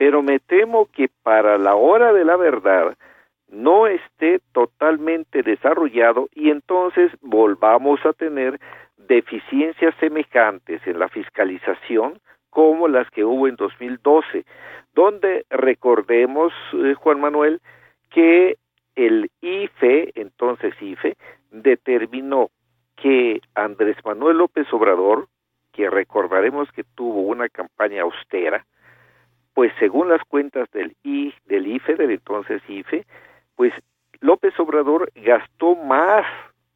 [0.00, 2.96] pero me temo que para la hora de la verdad
[3.48, 8.58] no esté totalmente desarrollado y entonces volvamos a tener
[8.96, 14.46] deficiencias semejantes en la fiscalización como las que hubo en 2012,
[14.94, 17.60] donde recordemos, eh, Juan Manuel,
[18.08, 18.56] que
[18.94, 21.14] el IFE, entonces IFE,
[21.50, 22.48] determinó
[22.96, 25.28] que Andrés Manuel López Obrador,
[25.72, 28.64] que recordaremos que tuvo una campaña austera,
[29.54, 33.04] pues según las cuentas del I, del IFE, del entonces IFE,
[33.56, 33.72] pues
[34.20, 36.24] López Obrador gastó más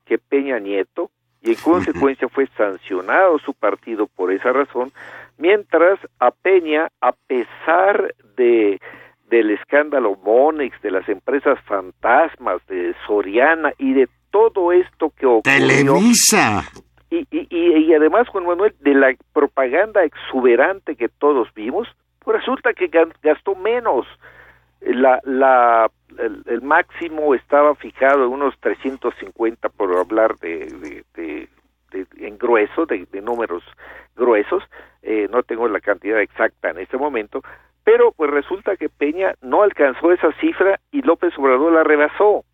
[0.04, 1.10] que Peña Nieto
[1.42, 4.92] y en consecuencia fue sancionado su partido por esa razón,
[5.36, 8.80] mientras a Peña, a pesar de
[9.28, 15.42] del escándalo Monex, de las empresas fantasmas, de Soriana y de todo esto que ocurrió.
[15.42, 16.64] Televisa.
[17.10, 21.88] Y, y, y, además, Juan Manuel, de la propaganda exuberante que todos vimos,
[22.44, 22.90] resulta que
[23.22, 24.06] gastó menos.
[24.80, 31.48] La, la, el, máximo estaba fijado en unos 350 por hablar de, de,
[32.18, 33.62] en grueso, de, números
[34.14, 34.62] gruesos,
[35.02, 37.42] eh, no tengo la cantidad exacta en este momento,
[37.82, 42.44] pero pues resulta que Peña no alcanzó esa cifra y López Obrador la rebasó,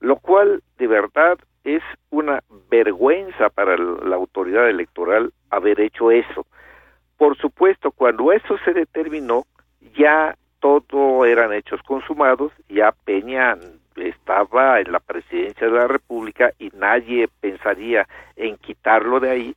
[0.00, 6.46] lo cual de verdad es una vergüenza para la autoridad electoral haber hecho eso.
[7.20, 9.44] Por supuesto, cuando eso se determinó,
[9.94, 13.58] ya todo eran hechos consumados, ya Peña
[13.96, 19.54] estaba en la presidencia de la República y nadie pensaría en quitarlo de ahí,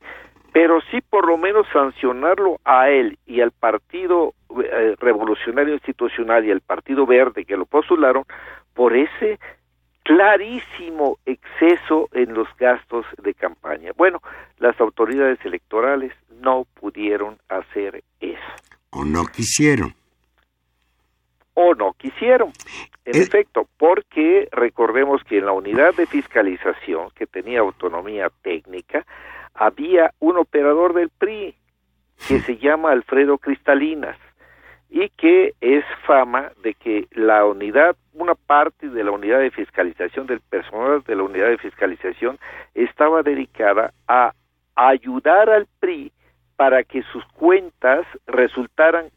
[0.52, 6.50] pero sí por lo menos sancionarlo a él y al Partido eh, Revolucionario Institucional y
[6.50, 8.24] al Partido Verde que lo postularon
[8.74, 9.38] por ese
[10.04, 13.90] clarísimo exceso en los gastos de campaña.
[13.96, 14.22] Bueno,
[14.58, 18.38] las autoridades electorales no pudieron hacer eso.
[18.90, 19.94] O no quisieron
[21.54, 22.52] o no quisieron.
[23.04, 29.06] En efecto, porque recordemos que en la unidad de fiscalización, que tenía autonomía técnica,
[29.54, 31.54] había un operador del PRI
[32.28, 34.16] que se llama Alfredo Cristalinas
[34.90, 40.26] y que es fama de que la unidad, una parte de la unidad de fiscalización,
[40.26, 42.38] del personal de la unidad de fiscalización,
[42.74, 44.32] estaba dedicada a
[44.76, 46.12] ayudar al PRI
[46.56, 49.10] para que sus cuentas resultaran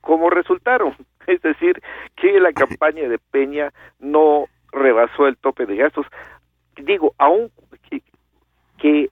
[0.00, 0.94] como resultaron.
[1.26, 1.80] Es decir,
[2.16, 6.06] que la campaña de Peña no rebasó el tope de gastos.
[6.76, 7.50] Digo, aún
[7.88, 8.02] que,
[8.76, 9.08] que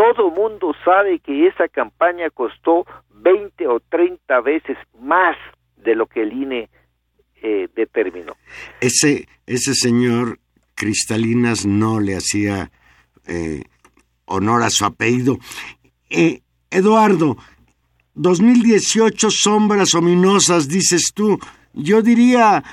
[0.00, 2.86] todo mundo sabe que esa campaña costó
[3.16, 5.36] 20 o 30 veces más
[5.76, 6.70] de lo que el INE
[7.42, 8.34] eh, determinó.
[8.80, 10.38] Ese, ese señor
[10.74, 12.70] Cristalinas no le hacía
[13.26, 13.64] eh,
[14.24, 15.36] honor a su apellido.
[16.08, 16.40] Eh,
[16.70, 17.36] Eduardo,
[18.14, 21.38] 2018 sombras ominosas, dices tú.
[21.74, 22.64] Yo diría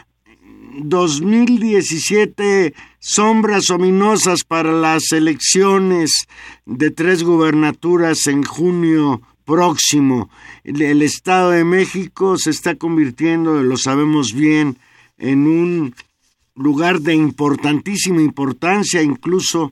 [0.78, 2.74] 2017
[3.08, 6.28] sombras ominosas para las elecciones
[6.66, 10.30] de tres gubernaturas en junio próximo.
[10.66, 14.78] El, Estado de México se está convirtiendo, lo sabemos bien,
[15.18, 15.96] en un
[16.54, 19.72] lugar de importantísima importancia, incluso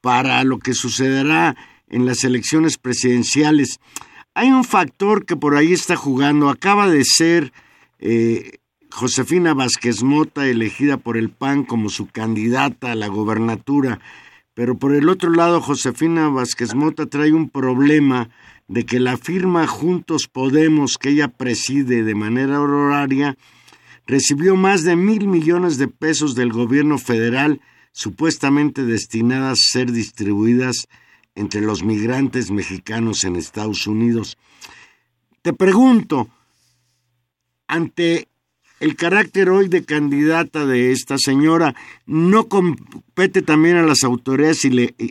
[0.00, 1.56] para lo que sucederá
[1.88, 3.80] en las elecciones presidenciales.
[4.32, 6.50] Hay un factor que por ahí está jugando.
[6.50, 7.52] Acaba de ser
[7.98, 8.58] eh,
[8.96, 14.00] Josefina Vázquez Mota elegida por el PAN como su candidata a la gobernatura.
[14.54, 18.30] Pero por el otro lado, Josefina Vázquez Mota trae un problema
[18.68, 23.36] de que la firma Juntos Podemos, que ella preside de manera horaria,
[24.06, 27.60] recibió más de mil millones de pesos del gobierno federal,
[27.92, 30.88] supuestamente destinadas a ser distribuidas
[31.34, 34.38] entre los migrantes mexicanos en Estados Unidos.
[35.42, 36.30] Te pregunto,
[37.66, 38.28] ante
[38.80, 41.74] el carácter hoy de candidata de esta señora,
[42.06, 44.64] ¿no compete también a las autoridades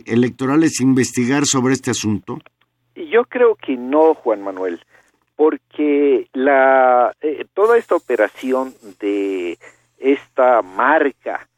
[0.06, 2.38] electorales investigar sobre este asunto?
[2.94, 4.80] Yo creo que no, Juan Manuel,
[5.36, 9.58] porque la eh, toda esta operación de
[9.98, 11.48] esta marca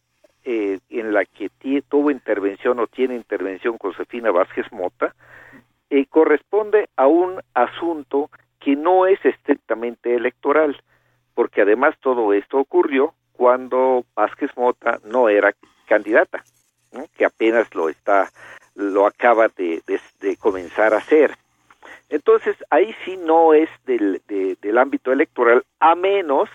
[0.44, 1.50] eh, en la que
[1.88, 5.14] tuvo intervención o tiene intervención Josefina Vázquez Mota,
[5.90, 8.30] eh, corresponde a un asunto
[8.60, 10.80] que no es estrictamente electoral,
[11.38, 15.54] porque además todo esto ocurrió cuando Vázquez Mota no era
[15.86, 16.42] candidata,
[17.16, 18.28] que apenas lo está,
[18.74, 19.80] lo acaba de,
[20.40, 21.36] comenzar a hacer.
[22.08, 26.50] Entonces ahí sí no es del, del ámbito electoral, a menos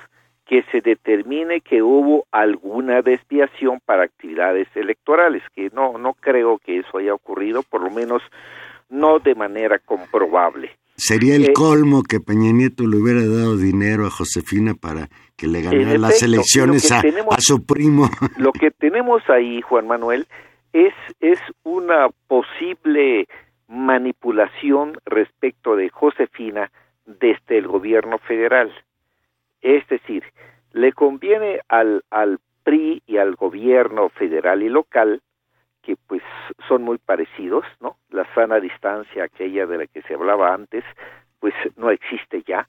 [0.45, 6.79] que se determine que hubo alguna desviación para actividades electorales, que no, no creo que
[6.79, 8.21] eso haya ocurrido, por lo menos
[8.89, 10.75] no de manera comprobable.
[10.95, 15.47] Sería el eh, colmo que Peña Nieto le hubiera dado dinero a Josefina para que
[15.47, 18.09] le ganara las elecciones a, a, su primo.
[18.37, 20.27] Lo que tenemos ahí, Juan Manuel,
[20.71, 23.27] es, es una posible
[23.67, 26.71] manipulación respecto de Josefina
[27.05, 28.71] desde el gobierno federal.
[29.61, 30.23] Es decir,
[30.73, 35.21] le conviene al, al PRI y al gobierno federal y local,
[35.83, 36.23] que pues
[36.67, 37.97] son muy parecidos, ¿no?
[38.09, 40.83] La sana distancia, aquella de la que se hablaba antes,
[41.39, 42.67] pues no existe ya.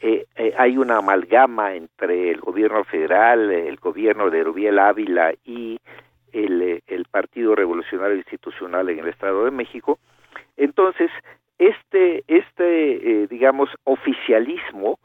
[0.00, 5.78] Eh, eh, hay una amalgama entre el gobierno federal, el gobierno de Rubiel Ávila y
[6.32, 9.98] el, eh, el Partido Revolucionario Institucional en el Estado de México.
[10.56, 11.10] Entonces,
[11.58, 14.98] este, este digamos, oficialismo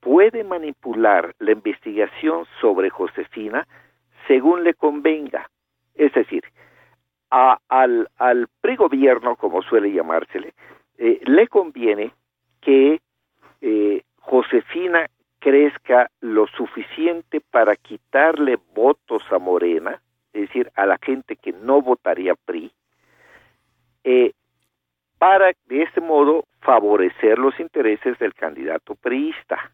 [0.00, 3.66] puede manipular la investigación sobre Josefina
[4.26, 5.50] según le convenga.
[5.94, 6.44] Es decir,
[7.30, 10.54] al, al pregobierno, como suele llamársele,
[10.98, 12.12] eh, le conviene
[12.60, 13.00] que
[13.60, 15.08] eh, Josefina
[15.38, 20.00] crezca lo suficiente para quitarle votos a Morena,
[20.32, 22.72] es decir, a la gente que no votaría PRI,
[24.04, 24.32] eh,
[25.18, 29.72] para de este modo favorecer los intereses del candidato priista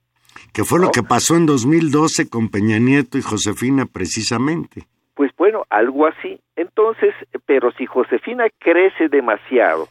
[0.52, 4.86] que fue lo que pasó en 2012 con Peña Nieto y Josefina precisamente.
[5.16, 6.38] Pues bueno, algo así.
[6.56, 7.14] Entonces,
[7.46, 9.88] pero si Josefina crece demasiado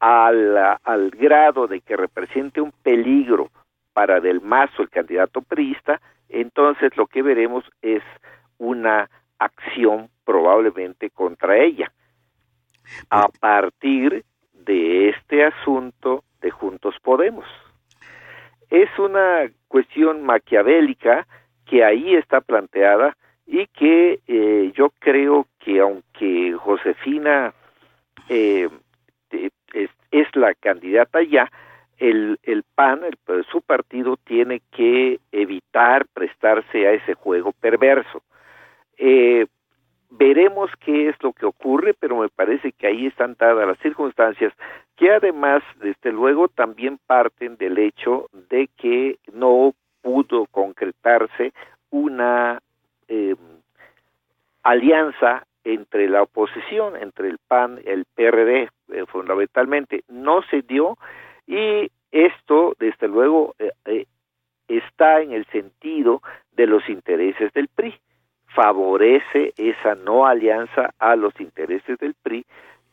[0.00, 3.50] al, al grado de que represente un peligro
[3.92, 6.00] para Del Mazo, el candidato priista,
[6.30, 8.02] entonces lo que veremos es
[8.56, 11.92] una acción probablemente contra ella.
[13.10, 17.44] A partir de este asunto de Juntos Podemos
[18.70, 21.26] es una cuestión maquiavélica
[21.66, 23.18] que ahí está planteada
[23.52, 27.52] y que eh, yo creo que aunque Josefina
[28.30, 28.70] eh,
[29.30, 31.50] es, la candidata ya,
[31.98, 38.22] el, el PAN, el, su partido, tiene que evitar prestarse a ese juego perverso.
[38.96, 39.44] Eh,
[40.08, 44.54] veremos qué es lo que ocurre, pero me parece que ahí están dadas las circunstancias
[44.96, 51.52] que además, desde luego, también parten del hecho de que no pudo concretarse
[51.90, 52.62] una
[53.14, 53.36] eh,
[54.62, 60.96] alianza entre la oposición, entre el PAN el PRD, eh, fundamentalmente, no se dio
[61.46, 64.06] y esto, desde luego, eh,
[64.66, 68.00] está en el sentido de los intereses del PRI
[68.54, 72.44] favorece esa no alianza a los intereses del PRI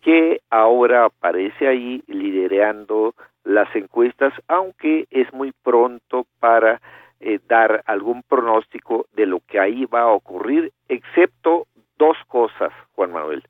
[0.02, 3.14] que ahora aparece ahí liderando
[3.44, 6.82] las encuestas, aunque es muy pronto para
[7.20, 11.68] eh, dar algún pronóstico de lo que ahí va a ocurrir, excepto
[11.98, 13.44] dos cosas, Juan Manuel.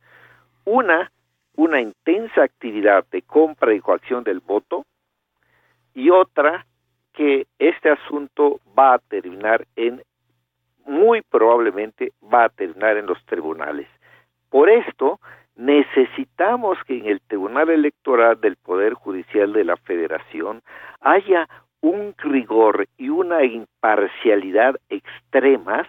[0.65, 1.11] Una,
[1.55, 4.85] una intensa actividad de compra y coacción del voto,
[5.93, 6.65] y otra,
[7.13, 10.01] que este asunto va a terminar en
[10.85, 13.87] muy probablemente va a terminar en los tribunales.
[14.49, 15.19] Por esto,
[15.55, 20.61] necesitamos que en el Tribunal Electoral del Poder Judicial de la Federación
[21.01, 21.47] haya
[21.81, 25.87] un rigor y una imparcialidad extremas,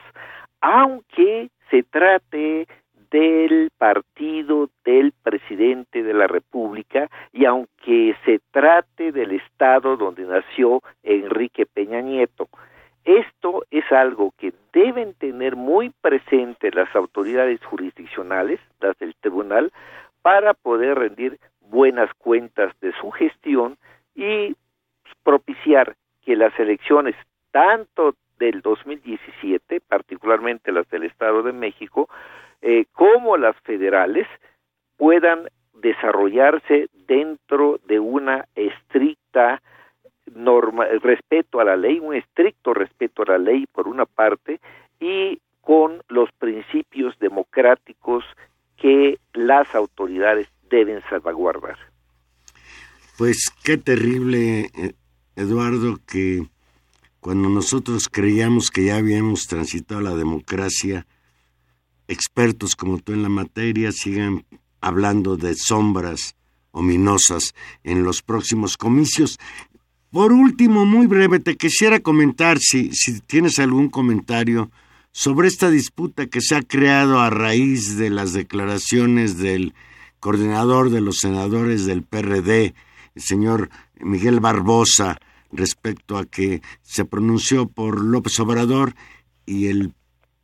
[0.61, 2.67] aunque se trate
[3.11, 10.81] del partido del presidente de la República y aunque se trate del estado donde nació
[11.03, 12.49] Enrique Peña Nieto.
[13.05, 19.73] Esto es algo que deben tener muy presente las autoridades jurisdiccionales, las del tribunal,
[20.23, 23.79] para poder rendir buenas cuentas de su gestión
[24.15, 24.55] y
[25.23, 27.15] propiciar que las elecciones,
[27.51, 32.09] tanto del 2017, particularmente las del Estado de México,
[32.63, 34.27] eh, como las federales,
[34.97, 39.63] puedan desarrollarse dentro de una estricta
[40.35, 44.61] norma, respeto a la ley, un estricto respeto a la ley por una parte
[44.99, 48.25] y con los principios democráticos
[48.77, 51.77] que las autoridades deben salvaguardar.
[53.21, 54.95] Pues qué terrible, eh,
[55.37, 56.49] Eduardo, que
[57.21, 61.07] cuando nosotros creíamos que ya habíamos transitado la democracia,
[62.09, 64.47] expertos como tú en la materia sigan
[64.81, 66.35] hablando de sombras
[66.71, 67.55] ominosas
[67.85, 69.39] en los próximos comicios.
[70.11, 74.71] Por último, muy breve, te quisiera comentar si, si tienes algún comentario
[75.13, 79.75] sobre esta disputa que se ha creado a raíz de las declaraciones del
[80.21, 82.73] coordinador de los senadores del PRD,
[83.21, 85.19] señor Miguel Barbosa,
[85.53, 88.95] respecto a que se pronunció por López Obrador
[89.47, 89.93] y el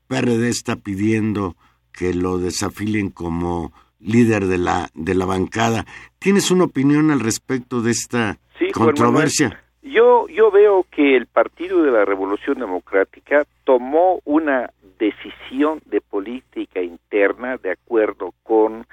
[0.09, 1.57] PRD está pidiendo
[1.93, 5.87] que lo desafilen como líder de la de la bancada.
[6.19, 8.39] ¿Tienes una opinión al respecto de esta
[8.73, 9.63] controversia?
[9.83, 16.83] Yo, yo veo que el Partido de la Revolución Democrática tomó una decisión de política
[16.83, 18.87] interna de acuerdo con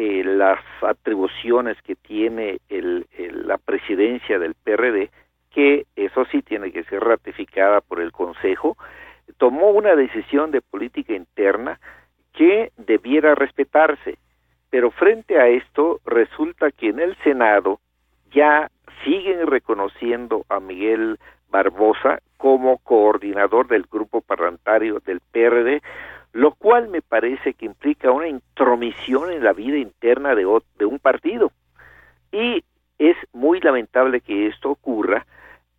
[0.00, 3.04] eh, las atribuciones que tiene el,
[3.44, 5.10] la presidencia del PRD,
[5.50, 8.76] que eso sí tiene que ser ratificada por el Consejo,
[9.38, 11.80] tomó una decisión de política interna
[12.32, 14.18] que debiera respetarse.
[14.70, 17.80] Pero frente a esto, resulta que en el Senado
[18.30, 18.70] ya
[19.02, 21.18] siguen reconociendo a Miguel
[21.50, 25.82] Barbosa como coordinador del grupo parlamentario del PRD,
[26.32, 31.52] lo cual me parece que implica una intromisión en la vida interna de, un partido.
[32.32, 32.64] Y
[32.98, 35.26] es muy lamentable que esto ocurra.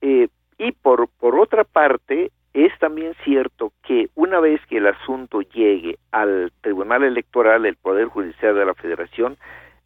[0.02, 0.28] Eh,
[0.58, 5.98] y por, por otra parte, es también cierto que una vez que el asunto llegue
[6.12, 9.38] al Tribunal Electoral, el Poder Judicial de la Federación,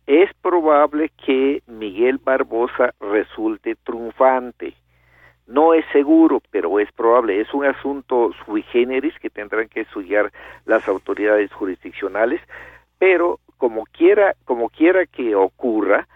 [0.08, 4.74] es probable que Miguel Barbosa resulte triunfante.
[5.48, 7.42] No es seguro, pero es probable.
[7.42, 10.32] Es un asunto sui generis que tendrán que estudiar
[10.66, 12.42] las autoridades jurisdiccionales,
[12.98, 16.08] pero como quiera, como quiera que ocurra,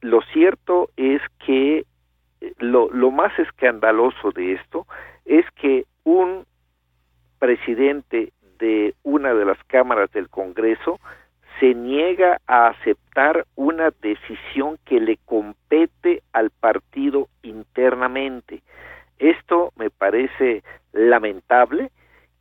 [0.00, 1.84] lo cierto es que
[2.40, 4.86] eh, lo, lo más escandaloso de esto
[5.24, 6.44] es que un
[7.38, 11.00] presidente de una de las cámaras del Congreso
[11.60, 18.62] se niega a aceptar una decisión que le compete al partido internamente.
[19.18, 21.90] Esto me parece lamentable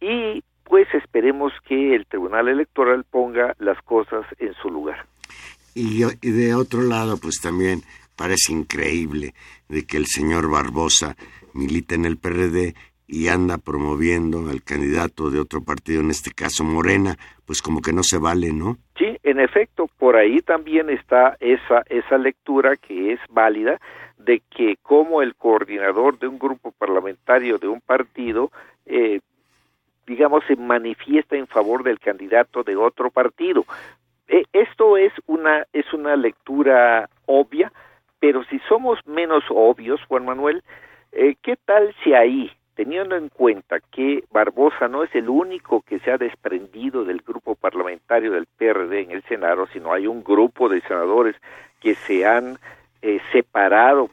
[0.01, 5.05] y pues esperemos que el Tribunal Electoral ponga las cosas en su lugar.
[5.75, 7.81] Y, y de otro lado, pues también
[8.15, 9.33] parece increíble
[9.69, 11.15] de que el señor Barbosa
[11.53, 12.75] milita en el PRD
[13.07, 17.93] y anda promoviendo al candidato de otro partido, en este caso Morena, pues como que
[17.93, 18.77] no se vale, ¿no?
[18.97, 23.79] Sí, en efecto, por ahí también está esa, esa lectura que es válida
[24.17, 28.51] de que como el coordinador de un grupo parlamentario de un partido,
[28.85, 29.19] eh,
[30.07, 33.65] digamos, se manifiesta en favor del candidato de otro partido.
[34.27, 37.71] Eh, esto es una, es una lectura obvia,
[38.19, 40.63] pero si somos menos obvios, Juan Manuel,
[41.11, 45.99] eh, ¿qué tal si ahí teniendo en cuenta que Barbosa no es el único que
[45.99, 50.69] se ha desprendido del grupo parlamentario del PRD en el Senado, sino hay un grupo
[50.69, 51.35] de senadores
[51.79, 52.57] que se han
[53.01, 54.09] eh, separado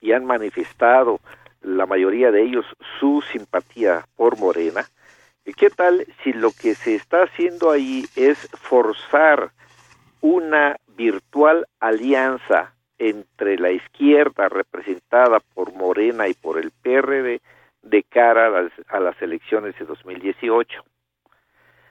[0.00, 1.20] y han manifestado,
[1.60, 2.64] la mayoría de ellos,
[2.98, 4.84] su simpatía por Morena.
[5.44, 9.50] ¿Y qué tal si lo que se está haciendo ahí es forzar
[10.20, 17.40] una virtual alianza entre la izquierda representada por Morena y por el PRD
[17.82, 20.82] de cara a las, a las elecciones de 2018.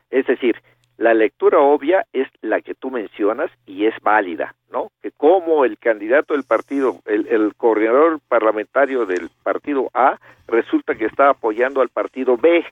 [0.09, 0.55] Es decir,
[0.97, 4.91] la lectura obvia es la que tú mencionas y es válida, ¿no?
[5.01, 10.17] Que como el candidato del partido, el, el, coordinador parlamentario del partido A,
[10.47, 12.65] resulta que está apoyando al partido B,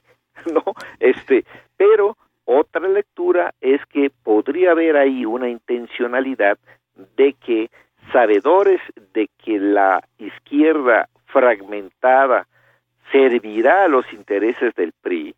[0.52, 0.64] ¿no?
[0.98, 1.44] Este,
[1.76, 6.58] pero otra lectura es que podría haber ahí una intencionalidad
[7.16, 7.70] de que
[8.12, 8.80] sabedores
[9.12, 12.46] de que la izquierda fragmentada
[13.12, 15.34] servirá a los intereses del PRI,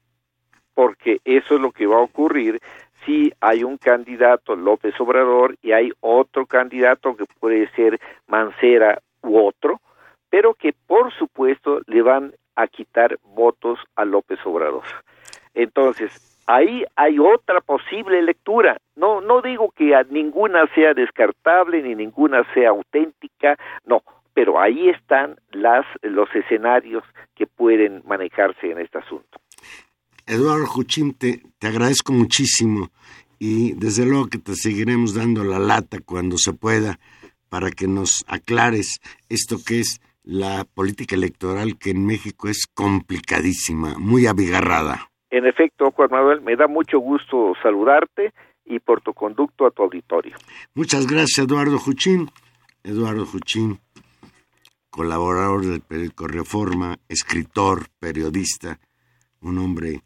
[0.74, 2.60] porque eso es lo que va a ocurrir
[3.04, 9.38] si hay un candidato López Obrador y hay otro candidato que puede ser Mancera u
[9.38, 9.80] otro,
[10.30, 14.84] pero que por supuesto le van a quitar votos a López Obrador.
[15.54, 18.78] Entonces, ahí hay otra posible lectura.
[18.96, 23.56] No, no digo que ninguna sea descartable ni ninguna sea auténtica,
[23.86, 24.02] no,
[24.38, 27.02] pero ahí están las, los escenarios
[27.34, 29.40] que pueden manejarse en este asunto.
[30.28, 32.88] Eduardo Juchín, te, te agradezco muchísimo
[33.40, 37.00] y desde luego que te seguiremos dando la lata cuando se pueda
[37.48, 43.98] para que nos aclares esto que es la política electoral que en México es complicadísima,
[43.98, 45.10] muy abigarrada.
[45.30, 48.32] En efecto, Juan Manuel, me da mucho gusto saludarte
[48.64, 50.36] y por tu conducto a tu auditorio.
[50.76, 52.30] Muchas gracias, Eduardo Juchín.
[52.84, 53.80] Eduardo Juchín,
[54.98, 58.80] colaborador del periódico Reforma, escritor, periodista,
[59.40, 60.02] un hombre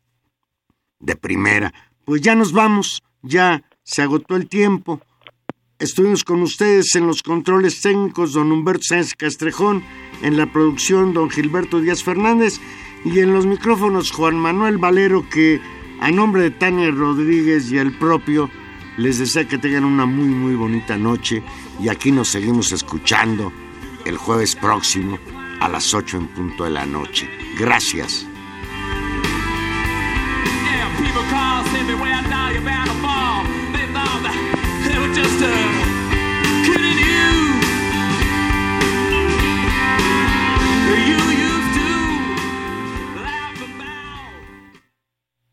[1.01, 1.73] de primera.
[2.05, 5.01] Pues ya nos vamos, ya se agotó el tiempo.
[5.79, 9.83] Estuvimos con ustedes en los controles técnicos, don Humberto Sánchez Castrejón,
[10.21, 12.61] en la producción, don Gilberto Díaz Fernández,
[13.03, 15.59] y en los micrófonos, Juan Manuel Valero, que
[16.03, 18.51] a nombre de Tania Rodríguez y el propio,
[18.99, 21.43] les desea que tengan una muy, muy bonita noche,
[21.81, 23.51] y aquí nos seguimos escuchando
[24.05, 25.19] el jueves próximo
[25.61, 27.29] a las 8 en punto de la noche.
[27.59, 28.27] Gracias.